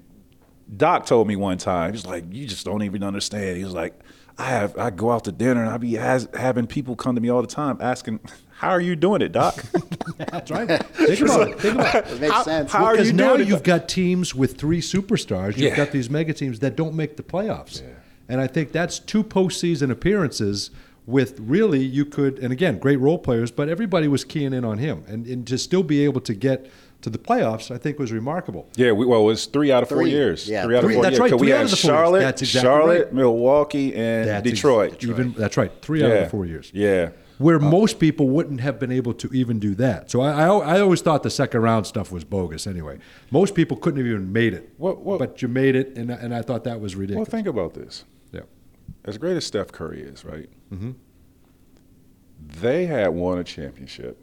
[0.75, 3.59] Doc told me one time, he's like, you just don't even understand.
[3.59, 3.93] He was like,
[4.39, 7.21] I have, I go out to dinner and I be has, having people come to
[7.21, 8.21] me all the time asking,
[8.53, 9.57] how are you doing it, Doc?
[10.17, 10.69] that's right.
[10.95, 11.61] Think about it.
[11.61, 12.07] Think about it.
[12.13, 12.73] It makes how, sense.
[12.73, 13.49] How are Because you now doing it?
[13.49, 15.57] you've got teams with three superstars.
[15.57, 15.77] You've Yeah.
[15.77, 17.83] got these mega teams that don't make the playoffs.
[18.29, 20.71] And I think that's two postseason appearances
[21.11, 24.79] with really you could and again great role players, but everybody was keying in on
[24.79, 26.71] him, and, and to still be able to get
[27.03, 28.69] to the playoffs, I think was remarkable.
[28.77, 30.47] Yeah, we, well, it was three out of four Three, years.
[30.47, 30.65] yeah.
[30.65, 31.21] three out of Three- four that's years.
[31.21, 31.99] right, 'Cause we out had of the four years.
[31.99, 33.15] Charlotte, That's exactly Charlotte, right.
[33.15, 35.05] Milwaukee, and That's ex- Detroit.
[35.05, 36.71] even that's right, three out of the four years.
[36.75, 37.11] Yeah.
[37.39, 40.11] Where uh, most people wouldn't have been able to even do that.
[40.11, 42.67] So I, I, I always thought the second round stuff was bogus.
[42.67, 42.99] Anyway,
[43.31, 44.69] most people couldn't have even made it.
[44.77, 47.27] What- what- but you made it, and and I thought that was ridiculous.
[47.31, 48.05] Well, think about this.
[49.05, 49.09] Yeah.
[49.09, 50.49] As great as Steph Curry is, right?
[50.73, 50.93] Mm-hmm.
[52.61, 54.19] They had won a championship.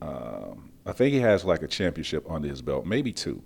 [0.00, 3.42] Um, I think he has like a championship under his belt, maybe two.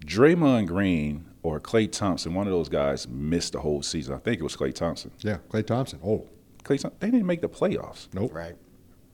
[0.00, 4.14] Draymond Green or Klay Thompson, one of those guys, missed the whole season.
[4.14, 5.10] I think it was Klay Thompson.
[5.20, 5.98] Yeah, Klay Thompson.
[6.04, 6.28] Oh,
[6.62, 8.08] Klay Thompson, they didn't make the playoffs.
[8.12, 8.32] nope.
[8.34, 8.54] Right.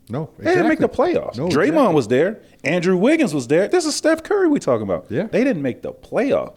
[0.09, 1.39] No, They didn't make the playoffs.
[1.39, 1.95] No, Draymond exactly.
[1.95, 2.43] was there.
[2.65, 3.69] Andrew Wiggins was there.
[3.69, 5.07] This is Steph Curry we talking about.
[5.09, 5.27] Yeah.
[5.29, 6.57] They didn't make the playoff.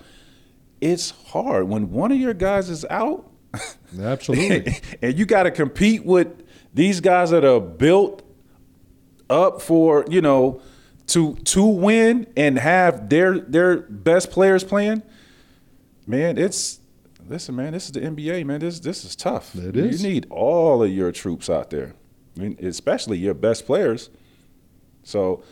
[0.82, 3.32] It's hard when one of your guys is out.
[4.00, 4.78] Absolutely.
[5.02, 8.22] and you got to compete with these guys that are built
[9.30, 10.62] up for you know
[11.08, 15.02] to to win and have their their best players playing.
[16.06, 16.80] Man, it's
[17.28, 17.74] listen, man.
[17.74, 18.60] This is the NBA, man.
[18.60, 19.56] This this is tough.
[19.56, 20.04] It is.
[20.04, 21.94] You need all of your troops out there,
[22.38, 24.10] I mean, especially your best players.
[25.04, 25.44] So,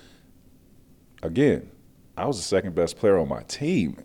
[1.22, 1.70] again,
[2.16, 3.98] I was the second best player on my team.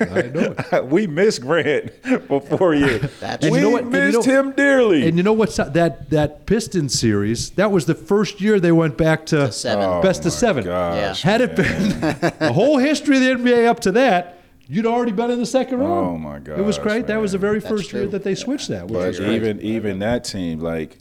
[0.00, 1.92] I know we missed Grant
[2.26, 3.08] for four years.
[3.20, 5.06] That's we you know what- and you missed know- him dearly.
[5.06, 7.50] And you know what's that that Piston series?
[7.50, 10.02] That was the first year they went back to, seven.
[10.02, 10.64] best Oh, of seven.
[10.64, 12.00] gosh, Had it been
[12.40, 15.78] the whole history of the NBA up to that, you'd already been in the second
[15.78, 15.92] round.
[15.92, 16.58] Oh, my god!
[16.58, 17.06] It was gosh, great.
[17.06, 18.86] That was the very That's first year that they switched that.
[18.88, 19.34] Which But was great.
[19.36, 20.98] even even that team, like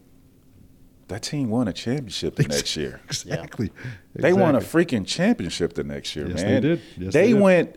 [1.08, 3.00] that team won a championship the next year.
[3.06, 3.72] exactly.
[4.16, 6.62] They won a freaking championship the next year, Yes, they man.
[6.62, 6.82] did.
[6.98, 7.42] Yes, they they did.
[7.42, 7.76] went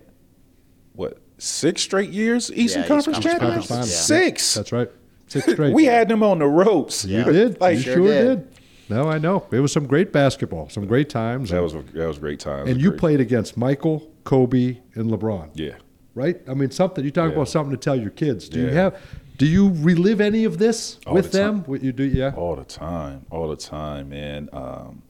[0.95, 3.67] what six straight years Eastern Yeah, East Conference Conference champions.
[3.67, 3.95] Finals.
[4.07, 4.55] Six.
[4.55, 4.91] That's right.
[5.29, 5.75] Six straight.
[5.75, 7.05] We had them on the ropes.
[7.05, 7.61] You did.
[7.61, 8.25] Like you Sure sure did.
[8.39, 8.49] did.
[8.91, 9.47] No, I know.
[9.53, 11.51] It was some great basketball, some great times.
[11.51, 12.71] that was that was great times.
[12.71, 15.51] and you played against Michael, Kobe, and LeBron.
[15.55, 15.73] Yeah.
[16.15, 16.41] right?
[16.49, 17.35] I mean, something you talk Yeah.
[17.35, 18.49] about something to tell your kids.
[18.49, 18.97] Do you have?
[19.39, 21.63] Do you relive any of this All with the them?
[21.65, 22.03] What you do?
[22.03, 22.33] Yeah.
[22.37, 24.49] all the time, all the time, man.
[24.53, 25.03] Um,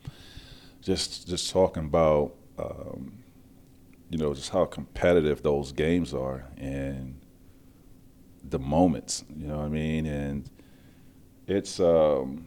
[0.83, 3.13] just just talking about um,
[4.11, 7.19] you know just how competitive those games are and
[8.45, 9.25] the moments.
[9.35, 10.05] You know what I mean?
[10.05, 10.51] And
[11.47, 12.47] it's um,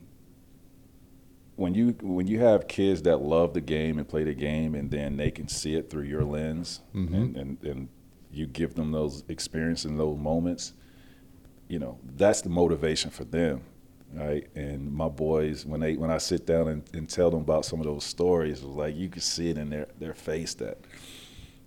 [1.55, 4.91] when you when you have kids that love the game and play the game, and
[4.91, 6.81] then they can see it through your lens,
[7.15, 7.89] and, and and
[8.31, 10.73] you give them those experiences and those moments
[11.71, 13.61] you know that's the motivation for them
[14.13, 17.63] right and my boys when they when i sit down and, and tell them about
[17.63, 20.53] some of those stories it was like you can see it in their their face
[20.53, 20.77] that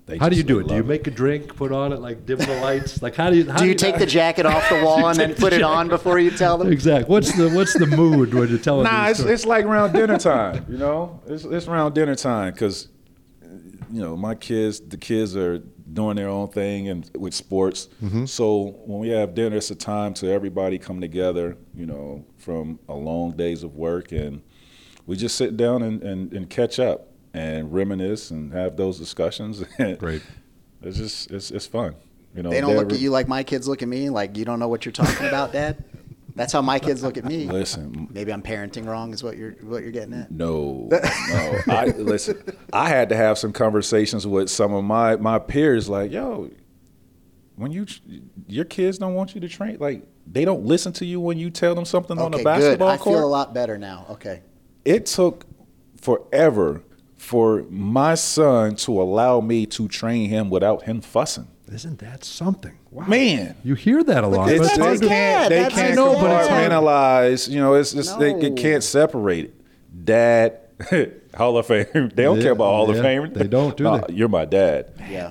[0.07, 0.69] they How do you do it?
[0.69, 3.01] Do you love make a drink, put on it, like dim the lights?
[3.01, 3.51] Like how do you?
[3.51, 6.19] How Do you take the jacket off the wall and then put it on before
[6.19, 6.71] you tell them?
[6.71, 7.11] Exactly.
[7.11, 8.93] What's the What's the mood when you tell them?
[8.93, 9.41] Nah, it's, stories?
[9.41, 11.23] it's like around dinner time, you know.
[11.27, 12.89] It's it's around dinner time because,
[13.95, 15.59] you know, my kids, the kids are
[15.93, 17.89] doing their own thing and with sports.
[18.03, 18.25] Mm-hmm.
[18.25, 22.81] So when we have dinner, it's a time to everybody come together, you know, from
[22.89, 24.43] a long days of work, and
[25.07, 29.63] we just sit down and, and, and catch up and reminisce and have those discussions.
[29.99, 30.23] Great.
[30.83, 31.95] It's just it's it's fun,
[32.35, 32.51] you know.
[32.51, 34.59] They don't look re- at you like my kids look at me, like you don't
[34.59, 35.85] know what you're talking about, Dad.
[36.37, 37.47] That's how my kids look at me.
[37.47, 40.31] Listen, Maybe I'm parenting wrong, is what you're what you're getting at.
[40.33, 40.89] No,
[41.29, 41.59] no.
[41.69, 42.43] I listen.
[42.73, 45.89] I had to have some conversations with some of my my peers.
[45.89, 46.51] Like, yo,
[47.57, 47.87] when you
[48.49, 51.51] your kids don't want you to train, like they don't listen to you when you
[51.51, 52.95] tell them something on the basketball good.
[52.95, 53.17] I court.
[53.17, 54.07] feel a lot better now.
[54.11, 54.43] Okay.
[54.85, 55.47] it took
[56.01, 56.83] forever
[57.17, 61.47] for my son to allow me to train him without him fussing.
[61.73, 62.79] Isn't that something?
[62.91, 63.07] Wow.
[63.07, 64.51] Man, You hear that a lot.
[64.51, 66.71] it's, but that's they can't, they That's- can't I know, but it's hard.
[66.71, 67.49] compartmentalize.
[67.49, 68.57] You know, it's just they, they No.
[68.63, 70.05] can't separate it.
[70.05, 70.59] Dad,
[71.37, 71.87] Hall of Fame.
[72.15, 73.33] They don't Yeah, care about Hall yeah, of Fame.
[73.33, 74.15] they don't, do Nah, they?
[74.15, 74.93] You're my dad.
[75.11, 75.31] Yeah.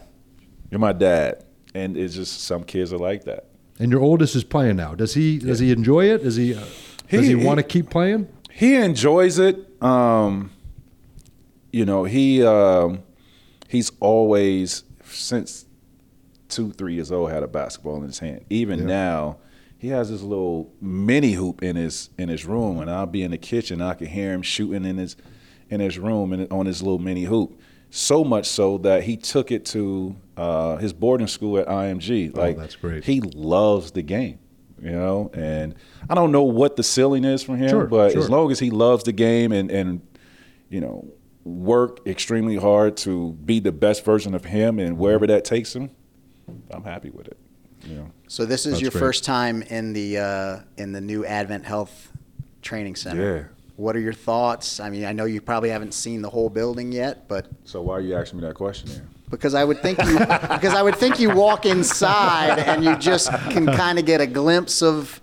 [0.72, 1.46] You're my dad.
[1.76, 3.46] And it's just some kids are like that.
[3.80, 4.96] And your oldest is playing now.
[4.96, 6.24] Does he Does he enjoy it?
[6.24, 6.60] Does he uh,
[7.10, 8.28] Does he, He- want to keep playing?
[8.52, 9.82] He enjoys it.
[9.84, 10.52] Um,
[11.72, 13.02] you know, he um,
[13.68, 15.66] he's always since
[16.56, 18.46] two, three years old had a basketball in his hand.
[18.50, 18.86] Even Yeah.
[18.86, 19.38] now,
[19.78, 23.32] he has this little mini hoop in his in his room, and I'll be in
[23.32, 23.82] the kitchen.
[23.82, 25.16] I can hear him shooting in his
[25.70, 27.60] in his room and on his little mini hoop.
[27.90, 32.36] So much so that he took it to uh, his boarding school at IMG.
[32.36, 33.04] Like Oh, that's great.
[33.04, 34.40] He loves the game,
[34.82, 35.30] you know.
[35.34, 35.76] And
[36.10, 38.22] I don't know what the ceiling is for him, Sure, but sure.
[38.22, 40.02] as long as he loves the game and and
[40.70, 41.08] you know
[41.44, 45.90] work extremely hard to be the best version of him and wherever that takes him,
[46.72, 47.38] I'm happy with it.
[47.86, 48.12] You know.
[48.28, 49.00] So this is That's your great.
[49.00, 52.12] first time in the uh, in the new Advent Health
[52.62, 53.38] Training Center.
[53.38, 53.44] Yeah.
[53.76, 54.80] What are your thoughts?
[54.80, 57.96] I mean, I know you probably haven't seen the whole building yet, but So why
[57.98, 59.08] are you asking me that question then?
[59.30, 63.32] because I would think you because I would think you walk inside and you just
[63.50, 65.20] can kind of get a glimpse of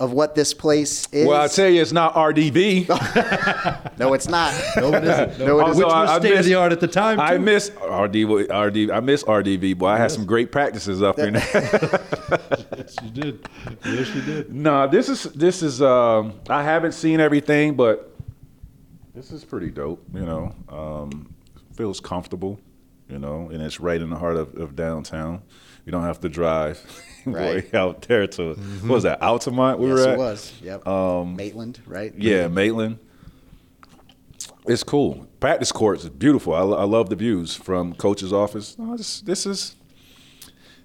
[0.00, 1.26] of what this place is.
[1.28, 2.88] Well, I tell you, it's not RDV.
[3.98, 4.52] no, it's not.
[4.76, 5.38] No, it isn't.
[5.38, 5.76] No, it isn't.
[5.76, 7.20] Which so I- was I state-of-the-art at the time.
[7.20, 8.90] I miss RD, RD.
[8.90, 9.76] I miss RDV.
[9.78, 9.86] boy.
[9.88, 12.00] I had some great practices up in there.
[12.76, 13.48] Yes, you did.
[13.84, 14.54] Yes, you did.
[14.54, 15.82] no, this is this is.
[15.82, 18.16] Um, I haven't seen everything, but
[19.14, 20.02] this is pretty dope.
[20.14, 21.34] You know, um,
[21.74, 22.60] feels comfortable.
[23.08, 25.42] You know, and it's right in the heart of, of downtown.
[25.84, 26.80] You don't have to drive
[27.26, 27.72] Right.
[27.72, 29.78] way out there to what was that Altamont?
[29.78, 30.08] We yes, were at.
[30.08, 30.52] Yes, it was.
[30.62, 30.86] Yep.
[30.88, 32.14] Um, Maitland, right?
[32.16, 32.98] Yeah, Maitland.
[34.66, 35.26] It's cool.
[35.40, 36.54] Practice courts is beautiful.
[36.54, 38.78] I, I love the views from coach's office.
[38.78, 39.76] No, this, this is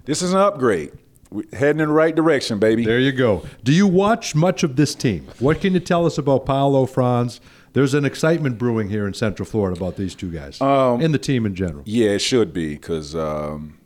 [0.04, 0.92] this is an upgrade.
[1.30, 2.84] we heading in the right direction, baby.
[2.84, 3.44] There you go.
[3.64, 5.28] Do you watch much of this team?
[5.38, 7.40] What can you tell us about Paolo Franz?
[7.74, 11.18] There's an excitement brewing here in Central Florida about these two guys Um, and the
[11.18, 11.82] team in general.
[11.84, 13.78] Yeah, it should be because um,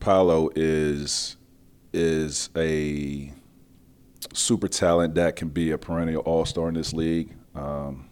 [0.00, 1.37] Paolo is
[1.92, 3.32] is a
[4.32, 7.34] super talent that can be a perennial All Star in this league.
[7.54, 8.08] Um,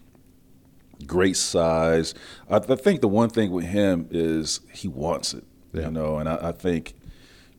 [1.05, 2.13] great size.
[2.49, 5.43] I, I think the one thing with him is he wants it.
[5.73, 5.85] Yeah.
[5.85, 6.93] You know, and I, I think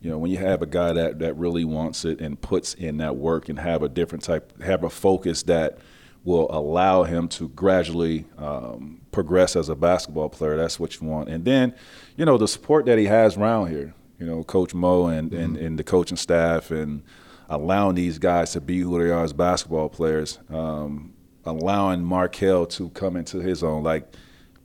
[0.00, 2.98] you know when you have a guy that that really wants it and puts in
[2.98, 5.78] that work and have a different type, have a focus that
[6.24, 10.57] will allow him to gradually um, progress as a basketball player.
[10.57, 11.28] That's what you want.
[11.28, 11.74] And then,
[12.16, 13.94] you know, the support that he has around here.
[14.18, 17.02] You know, Coach Mo and, and, and the coaching staff and
[17.48, 20.38] allowing these guys to be who they are as basketball players.
[20.50, 21.14] Um,
[21.48, 23.83] allowing Markelle to come into his own.
[23.83, 24.14] Like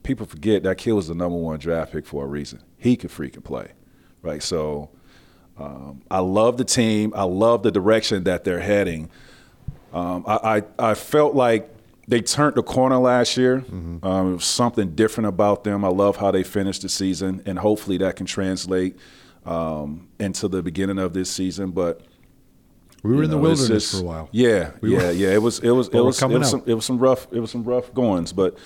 [0.02, 2.62] people forget that kid was the number one draft pick for a reason.
[2.76, 3.72] He could freaking play,
[4.22, 4.42] right?
[4.42, 4.90] So
[5.56, 7.12] um, I love the team.
[7.16, 9.10] I love the direction that they're heading.
[9.92, 11.70] Um, I, I I felt like
[12.06, 13.64] they turned the corner last year.
[14.02, 15.84] Um, it was something different about them.
[15.84, 18.96] I love how they finished the season, and hopefully that can translate
[19.44, 21.70] um, into the beginning of this season.
[21.72, 22.02] But
[23.02, 24.28] We were you in the know, it's wilderness just- for a while.
[24.32, 25.28] Yeah, We yeah, were- yeah.
[25.34, 27.40] It was it was it was, it coming was some it was some rough it
[27.40, 28.56] was some rough goings, but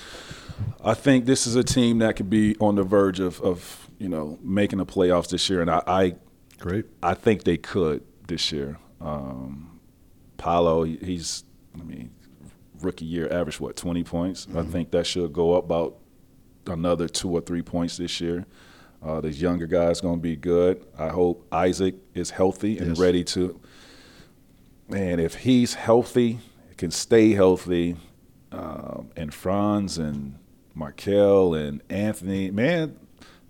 [0.84, 4.08] I think this is a team that could be on the verge of, of you
[4.08, 6.14] know making the playoffs this year, and I, I
[6.58, 6.86] Great.
[7.02, 8.78] I think they could this year.
[9.00, 9.78] Um,
[10.36, 11.44] Paolo, he's
[11.78, 12.10] I mean
[12.80, 14.46] rookie year average what twenty points.
[14.56, 15.98] I think that should go up about
[16.66, 18.44] another two or three points this year.
[19.02, 20.84] Uh, this younger guy's going to be good.
[20.98, 22.98] I hope Isaac is healthy and Yes.
[22.98, 23.58] ready to.
[24.88, 26.38] Man, if he's healthy,
[26.76, 27.96] can stay healthy,
[28.52, 30.36] um, and Franz and
[30.74, 32.96] Markelle and Anthony, man,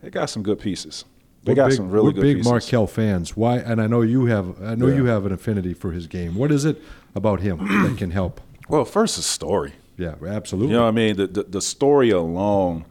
[0.02, 1.04] they got some good pieces.
[1.44, 2.50] They We're got big, some really good big pieces.
[2.50, 3.36] Markelle fans.
[3.36, 3.58] Why?
[3.58, 4.60] And I know you have.
[4.62, 4.96] I know Yeah.
[4.96, 6.34] you have an affinity for his game.
[6.34, 6.82] What is it
[7.14, 8.40] about him that can help?
[8.68, 9.74] Well, first the story.
[9.96, 10.72] Yeah, absolutely.
[10.72, 11.16] You know what I mean?
[11.16, 12.84] The the, the story alone,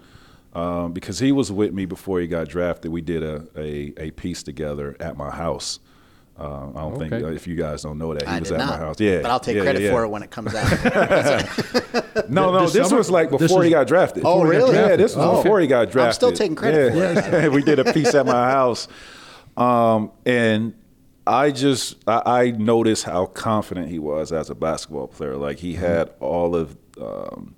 [0.58, 2.92] um, because he was with me before he got drafted.
[2.92, 5.80] We did a a, a piece together at my house.
[6.40, 7.26] Uh, I don't think Okay.
[7.26, 8.70] uh, if you guys don't know that he I was did at not.
[8.80, 9.00] my house.
[9.00, 9.92] Yeah, but I'll take yeah, credit yeah.
[9.92, 10.68] for it when it comes out.
[12.30, 12.98] No, no, This this, summer?
[12.98, 14.24] was like before is- he got drafted.
[14.26, 14.76] Oh, Before he really?
[14.76, 15.64] Yeah, this was Oh, before okay.
[15.64, 16.08] he got drafted.
[16.08, 17.22] I'm still taking credit yeah.
[17.22, 17.52] for it.
[17.58, 18.88] we did a piece at my house,
[19.56, 20.74] um, and
[21.26, 25.36] I just I, I noticed how confident he was as a basketball player.
[25.38, 27.56] Like he had all of um,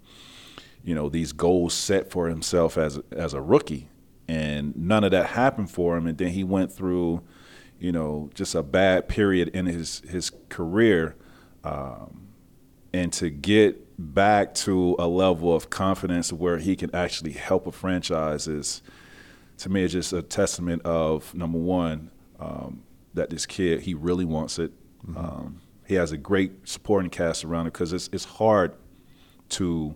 [0.83, 3.89] you know these goals set for himself as as a rookie,
[4.27, 6.07] and none of that happened for him.
[6.07, 7.21] And then he went through,
[7.79, 11.15] you know, just a bad period in his his career,
[11.63, 12.29] um,
[12.93, 17.71] and to get back to a level of confidence where he can actually help a
[17.71, 18.81] franchise is,
[19.57, 22.81] to me, it's just a testament of number one um,
[23.13, 24.71] that this kid he really wants it.
[25.15, 28.73] Um, he has a great supporting cast around him because it's it's hard
[29.49, 29.95] to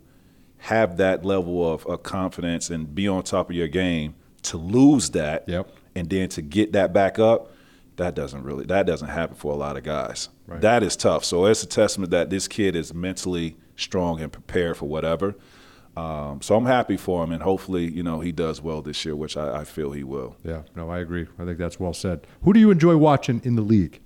[0.63, 5.09] have that level of, of confidence and be on top of your game to lose
[5.11, 5.67] that Yep.
[5.95, 7.51] and then to get that back up
[7.97, 10.61] that doesn't really that doesn't happen for a lot of guys Right.
[10.61, 14.77] that is tough so it's a testament that this kid is mentally strong and prepared
[14.77, 15.35] for whatever
[15.97, 19.15] um, so i'm happy for him and hopefully you know he does well this year
[19.15, 21.27] which i, I feel he will Yeah, no, I agree.
[21.37, 22.25] I think that's well said.
[22.43, 23.99] Who do you enjoy watching in the league?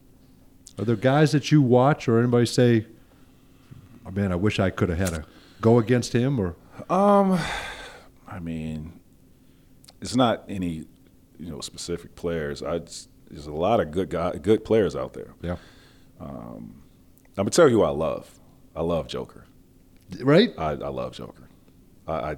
[0.80, 2.86] Are there guys that you watch, or anybody say,
[4.06, 5.26] oh, "Man, I wish I could have had a
[5.62, 6.39] go against him"?
[6.39, 6.56] Or
[6.89, 7.39] um,
[8.28, 9.00] I mean,
[10.02, 10.86] it's not any,
[11.39, 12.62] you know, specific players.
[12.64, 15.34] I just, there's a lot of good guy, good players out there.
[15.41, 15.58] yeah,
[16.20, 16.82] um,
[17.30, 18.30] I'm gonna tell you who I love.
[18.76, 19.45] I love Joker.
[20.22, 20.53] right?
[20.58, 21.49] I, I love Joker.
[22.08, 22.36] I, I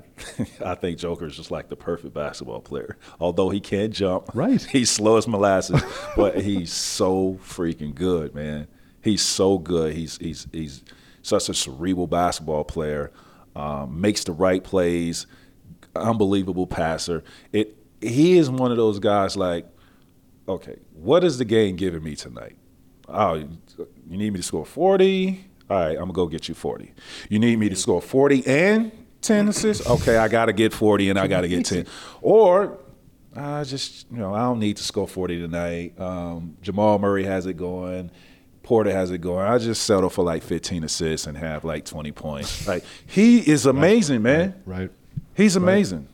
[0.71, 2.97] I think Joker is just like the perfect basketball player.
[3.19, 4.61] Although he can't jump, Right.
[4.71, 5.81] He's slow as molasses,
[6.15, 8.67] but he's so freaking good, man.
[9.01, 9.93] He's so good.
[9.95, 10.83] He's he's he's
[11.29, 13.11] such a cerebral basketball player.
[13.55, 15.25] um, makes the right plays,
[15.95, 17.23] unbelievable passer.
[17.51, 19.65] It he is one of those guys like,
[20.47, 22.55] okay, what is the game giving me tonight?
[23.09, 23.47] Oh, you
[24.07, 25.45] need me to score 40?
[25.69, 26.93] All right, I'm gonna go get you 40.
[27.29, 29.85] You need me to score 40 and 10 assists?
[29.87, 31.85] Okay, I gotta get 40 and I gotta get 10.
[32.21, 32.77] Or
[33.35, 35.99] I just, you know, I don't need to score 40 tonight.
[35.99, 38.11] Um, Jamal Murray has it going.
[38.63, 39.45] Porter has it going.
[39.45, 42.67] I just settle for like 15 assists and have like 20 points.
[42.67, 44.61] Like he is amazing, man.
[44.65, 44.91] Right.
[45.35, 46.07] He's amazing.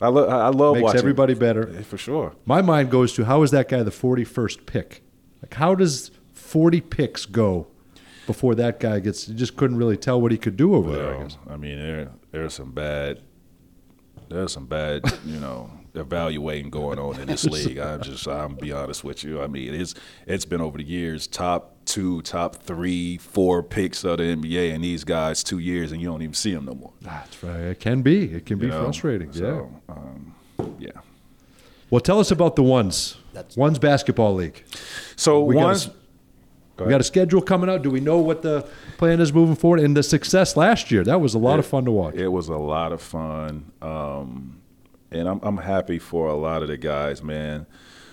[0.00, 0.28] I love.
[0.28, 1.70] I love Makes watching everybody better.
[1.72, 2.34] Yeah, for sure.
[2.46, 5.02] My mind goes to how is that guy the 41st pick?
[5.42, 7.66] Like, how does 40 picks go
[8.26, 9.28] before that guy gets?
[9.28, 11.14] You just couldn't really tell what he could do over there.
[11.16, 11.36] I guess.
[11.50, 13.20] I mean, there there's some bad.
[14.28, 17.78] There's some bad, you know, evaluating going on in this league.
[17.78, 19.42] I'm just, I'm be honest with you.
[19.42, 19.94] I mean, it's
[20.26, 24.84] it's been over the years top two, top three, four picks of the NBA, and
[24.84, 26.92] these guys two years, and you don't even see them no more.
[27.00, 27.60] That's right.
[27.60, 28.32] It can be.
[28.32, 28.82] It can be know?
[28.82, 29.32] frustrating.
[29.32, 29.64] yeah.
[29.88, 30.34] Um,
[30.78, 30.90] yeah.
[31.90, 33.16] Well, tell us about the ones.
[33.32, 34.64] That's- ones basketball league.
[35.16, 35.90] So We got a once
[36.78, 37.82] We got a schedule coming out.
[37.82, 38.68] Do we know what the
[38.98, 39.80] plan is moving forward?
[39.80, 42.14] And the success last year, that was a lot of fun to watch.
[42.14, 44.57] It was a lot of fun, um,
[45.10, 47.66] and I'm I'm happy for a lot of the guys, man,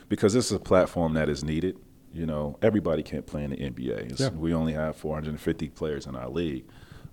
[0.10, 1.78] because this is a platform that is needed.
[2.14, 4.20] You know, everybody can't play in the NBA.
[4.20, 4.30] Yeah.
[4.30, 6.66] We only have 450 players in our league,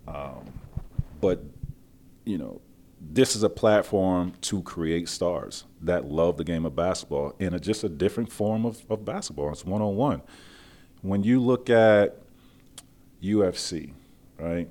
[0.07, 0.53] um,
[1.21, 1.43] but
[2.25, 2.61] you know,
[3.01, 7.59] this is a platform to create stars that love the game of basketball in a,
[7.59, 9.51] just a different form of, of basketball.
[9.51, 10.23] It's one on one.
[11.01, 12.19] When you look at
[13.23, 13.93] UFC,
[14.39, 14.69] right?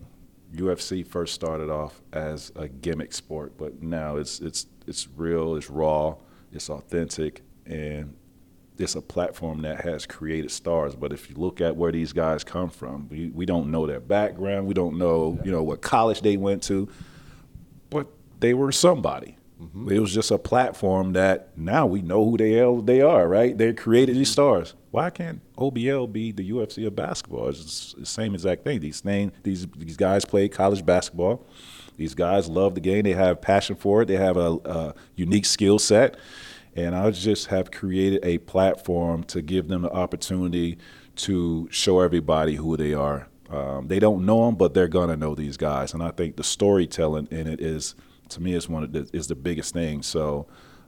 [0.54, 5.70] UFC first started off as a gimmick sport, but now it's it's it's real, it's
[5.70, 6.16] raw,
[6.52, 8.14] it's authentic, and
[8.78, 10.96] it's a platform that has created stars.
[10.96, 14.02] But if you look at where these guys come from, we, we don't know their
[14.02, 16.90] background, we don't know you know what college they went to,
[17.90, 18.08] but
[18.42, 19.38] they were somebody.
[19.62, 19.92] Mm-hmm.
[19.94, 23.58] It was just a platform that now we know who they are, they are, right?
[23.58, 24.34] They created these mm-hmm.
[24.34, 24.74] stars.
[24.90, 27.48] Why can't OBL be the UFC of basketball?
[27.48, 28.82] It's the same exact thing.
[28.82, 31.46] These name, these these guys play college basketball.
[32.02, 33.04] These guys love the game.
[33.04, 34.08] They have passion for it.
[34.08, 36.18] They have a, a unique skill set,
[36.76, 40.80] and I just have created a platform to give them the opportunity
[41.18, 43.28] to show everybody who they are.
[43.52, 46.44] Um, they don't know them, but they're gonna know these guys, and I think the
[46.44, 47.94] storytelling in it is,
[48.30, 50.02] to me, is one of the is the biggest thing.
[50.02, 50.48] So.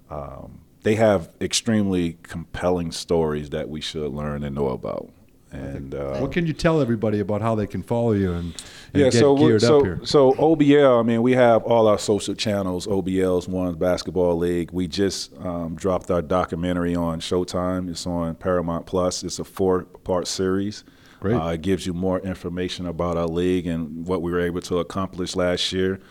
[0.09, 5.12] Um, they have extremely compelling stories that we should learn and know about.
[5.53, 8.55] And uh, What can you tell everybody about how they can follow you and,
[8.93, 9.99] and yeah, get so geared so up here?
[10.03, 10.99] so OBL.
[10.99, 12.87] I mean, we have all our social channels.
[12.87, 14.71] OBL's one basketball league.
[14.71, 17.87] We just um, dropped our documentary on Showtime.
[17.89, 19.23] It's on Paramount Plus.
[19.23, 20.83] It's a four-part series.
[21.19, 21.35] Great.
[21.35, 24.79] Uh, it gives you more information about our league and what we were able to
[24.79, 26.01] accomplish last year.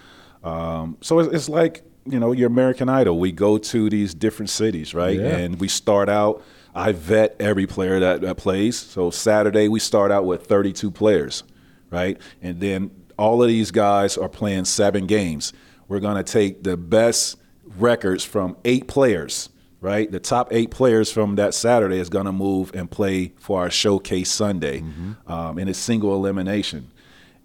[0.45, 3.19] Um, so it's, it's like you know your American Idol.
[3.19, 5.19] We go to these different cities, right?
[5.19, 5.37] Yeah.
[5.37, 6.43] And we start out.
[6.75, 8.79] I vet every player that, that plays.
[8.79, 11.45] So Saturday we start out with 32 players,
[11.91, 12.19] right?
[12.41, 15.53] And then all of these guys are playing seven games.
[15.87, 17.37] We're going to take the best
[17.79, 19.51] records from eight players,
[19.81, 20.11] right?
[20.11, 23.71] The top eight players from that Saturday is going to move and play for our
[23.71, 24.81] showcase Sunday,
[25.27, 26.91] um, and it's single elimination.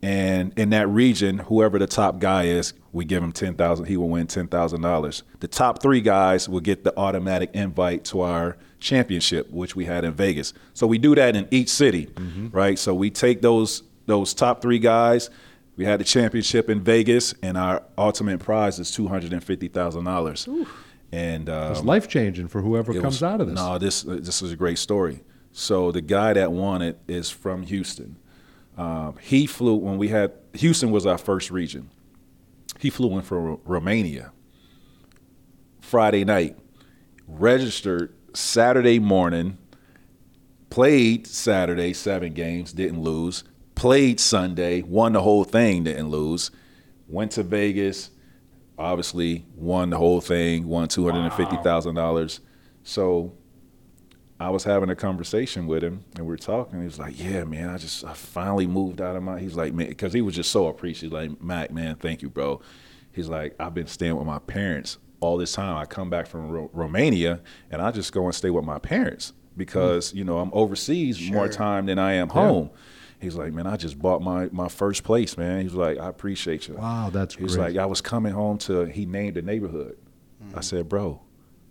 [0.03, 3.85] And in that region, whoever the top guy is, we give him ten thousand.
[3.85, 5.23] He will win ten thousand dollars.
[5.39, 10.03] The top three guys will get the automatic invite to our championship, which we had
[10.05, 10.53] in Vegas.
[10.73, 12.09] So we do that in each city,
[12.51, 12.77] right?
[12.77, 15.29] So we take those those top three guys.
[15.77, 19.67] We had the championship in Vegas, and our ultimate prize is two hundred and fifty
[19.67, 20.47] thousand dollars.
[21.11, 23.55] And um, It's life changing for whoever comes was- out of this.
[23.55, 25.23] No, this this is a great story.
[25.53, 28.17] So the guy that won it is from Houston.
[28.77, 31.89] Um, he flew when we had Houston was our first region.
[32.79, 34.31] He flew in from Ro- Romania
[35.81, 36.57] Friday night,
[37.27, 39.57] registered Saturday morning,
[40.69, 43.43] played Saturday seven games, didn't lose.
[43.73, 46.51] Played Sunday, won the whole thing, didn't lose.
[47.07, 48.09] Went to Vegas,
[48.77, 52.41] obviously won the whole thing, won two hundred and fifty thousand dollars.
[52.83, 53.33] So
[54.39, 56.79] I was having a conversation with him, and we were talking.
[56.79, 59.73] He was like, "Yeah, man, I just I finally moved out of my." He's like,
[59.73, 61.13] "Man," because he was just so appreciative.
[61.13, 62.61] Like, Mac, man, thank you, bro.
[63.11, 65.77] He's like, "I've been staying with my parents all this time.
[65.77, 69.33] I come back from Ro- Romania, and I just go and stay with my parents
[69.55, 72.69] because you know I'm overseas more time than I am home."
[73.19, 76.67] He's like, "Man, I just bought my my first place, man." He's like, "I appreciate
[76.67, 77.73] you." Wow, that's He's great.
[77.73, 78.83] like, I was coming home to.
[78.83, 79.97] He named the neighborhood.
[80.39, 80.61] I mm-hmm.
[80.61, 81.21] said, "Bro,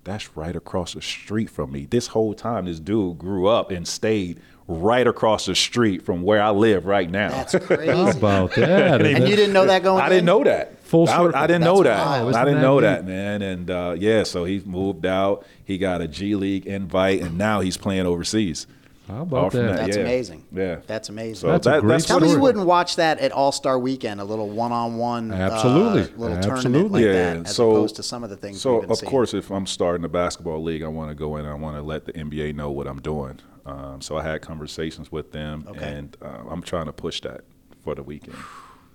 [0.07, 1.85] that's right across the street from me.
[1.85, 6.43] This whole time, this dude grew up and stayed right across the street from where
[6.43, 7.29] I live right now.
[7.31, 8.19] That's How crazy.
[8.19, 9.05] about that?
[9.05, 10.03] and you didn't know that going on?
[10.03, 10.11] I in?
[10.13, 10.79] didn't know that.
[10.85, 11.37] Full I, circle.
[11.37, 12.07] I didn't That's know that.
[12.07, 12.35] wild.
[12.35, 12.87] I didn't that know neat?
[12.87, 13.43] that, man.
[13.43, 15.45] And uh, yeah, so he moved out.
[15.65, 18.67] He got a G League invite, and now he's playing overseas.
[19.09, 19.77] How about from that?
[19.77, 20.03] That's yeah.
[20.03, 20.45] amazing.
[20.53, 21.35] Yeah, That's amazing.
[21.37, 23.79] So That's a great that's Tell what me you wouldn't watch that at All Star
[23.79, 26.03] Weekend, a little one-on-one, Absolutely.
[26.03, 26.63] uh, little Absolutely.
[26.63, 27.13] tournament like yeah.
[27.13, 28.61] that, as so, opposed to some of the things.
[28.61, 29.11] So we've been of seeing.
[29.11, 31.45] course, if I'm starting a basketball league, I want to go in.
[31.45, 33.39] and I want to let the NBA know what I'm doing.
[33.65, 35.85] Um, so I had conversations with them, Okay.
[35.85, 37.43] and uh, I'm trying to push that
[37.83, 38.37] for the weekend.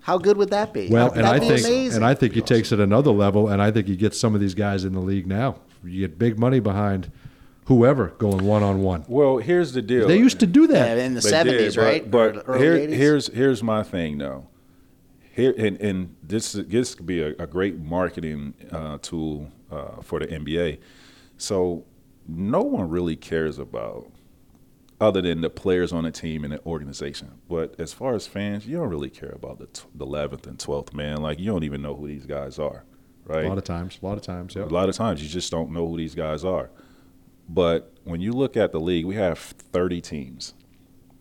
[0.01, 0.89] how good would that be?
[0.89, 1.95] Well, That'd and I be think amazing.
[1.97, 4.41] and I think he takes it another level, and I think he gets some of
[4.41, 5.57] these guys in the league now.
[5.84, 7.12] You get big money behind
[7.72, 9.05] whoever going one on one.
[9.07, 10.05] Well, here's the deal.
[10.05, 10.97] They used to do yeah, that.
[10.97, 12.09] in the seventies, right?
[12.09, 14.47] But, but here, here's here's my thing though.
[15.34, 20.19] Here and, and this this could be a, a great marketing uh, tool uh, for
[20.19, 20.80] the NBA.
[21.38, 21.86] So
[22.28, 24.11] no one really cares about
[24.99, 27.39] other than the players on the team and the organization.
[27.47, 30.59] But as far as fans, you don't really care about the t- the eleventh and
[30.59, 31.22] twelfth man.
[31.22, 32.84] Like you don't even know who these guys are,
[33.26, 33.45] right?
[33.45, 33.97] A lot of times.
[34.01, 34.55] A lot of times.
[34.55, 34.63] Yeah.
[34.63, 36.69] A lot of times you just don't know who these guys are.
[37.49, 40.53] But when you look at the league, we have 30 teams.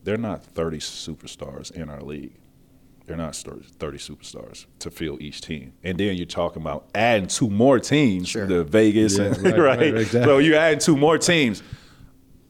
[0.05, 2.35] They're not 30 superstars in our league.
[3.07, 5.73] They're not 30 superstars to fill each team.
[5.83, 8.47] And then you're talking about adding two more teams, Sure.
[8.47, 9.79] the Vegas, Yeah, and, right, right?
[9.81, 10.23] right, exactly.
[10.25, 11.63] So you add two more teams.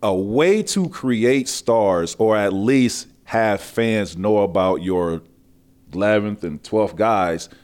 [0.03, 5.23] A way to create stars or at least have fans know about your
[5.93, 7.49] 11th and 12th guys–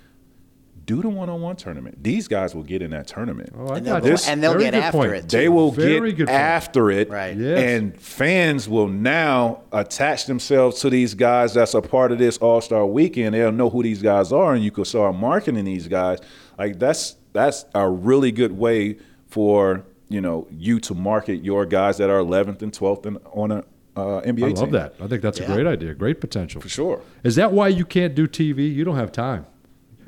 [0.87, 2.03] do the one-on-one tournament.
[2.03, 3.51] These guys will get in that tournament.
[3.59, 4.16] Oh, I And they'll got go- you.
[4.28, 5.12] and they'll Very get good after point.
[5.12, 5.28] it.
[5.28, 6.39] They will Very get good point.
[6.41, 7.37] after it, Right.
[7.37, 7.59] Yes.
[7.59, 12.61] and fans will now attach themselves to these guys that's a part of this All
[12.61, 13.34] Star Weekend.
[13.34, 16.20] They'll know who these guys are, and you can start marketing these guys.
[16.59, 21.99] Like that's that's a really good way for you know you to market your guys
[21.99, 23.64] that are 11th and 12th and on a
[23.97, 24.55] uh, NBA I team.
[24.57, 24.95] love that.
[25.01, 25.51] I think that's Yeah.
[25.51, 25.95] a great idea.
[25.95, 26.61] Great potential.
[26.61, 27.01] for sure.
[27.24, 28.72] Is that why you can't do TV?
[28.72, 29.47] You don't have time.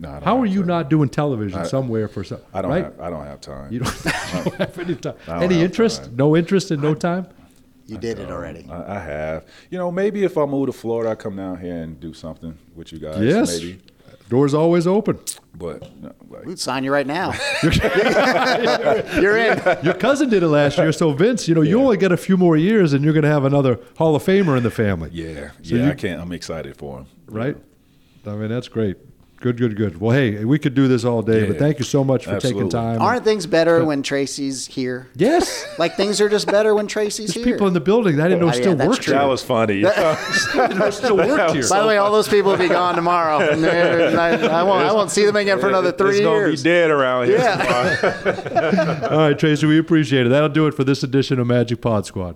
[0.01, 0.67] No, How are you time.
[0.69, 2.41] not doing television somewhere for some?
[2.55, 2.85] I don't right?
[2.85, 3.73] have I don't have time.
[3.73, 4.11] You don't, you
[4.45, 5.15] don't have any time.
[5.29, 6.05] Any interest?
[6.05, 6.17] time.
[6.17, 7.27] No interest and no time.
[7.87, 8.67] you did it already.
[8.71, 9.47] I, I have.
[9.71, 12.57] You know, maybe if I move to Florida, I come down here and do something
[12.77, 13.21] with you guys.
[13.23, 13.59] Yes.
[13.61, 13.81] Maybe.
[14.29, 15.19] Doors always open.
[15.55, 17.33] But no, like, We'd sign you right now.
[17.63, 19.59] You're in.
[19.85, 22.37] Your cousin did it last year, so Vince, you know, you only get a few
[22.37, 25.11] more years, and you're going to have another Hall of Famer in the family.
[25.13, 26.21] yeah, So yeah, you- I can't.
[26.21, 27.07] I'm excited for him.
[27.27, 27.57] right?
[28.27, 28.97] I mean, that's great.
[29.41, 30.01] Good, good, good.
[30.01, 32.69] Well, hey, we could do this all day, but thank you so much for taking
[32.69, 33.01] time.
[33.01, 35.07] Aren't things better when Tracy's here?
[35.15, 37.55] yes, Like things are just better when Tracy's there's here.
[37.55, 38.21] people in the building.
[38.21, 39.15] I didn't know Oh, still that's worked here.
[39.15, 39.83] That was funny.
[40.91, 41.69] still worked here.
[41.69, 43.39] By the way, all those people will be gone tomorrow.
[43.49, 44.85] And I, I won't.
[44.85, 46.63] I won't see them again for another three it's gonna years.
[46.65, 47.39] be dead around here.
[47.39, 49.09] Yeah.
[49.11, 50.31] All right, Tracy, we appreciate it.
[50.31, 52.35] That'll do it for this edition of Magic Pod Squad.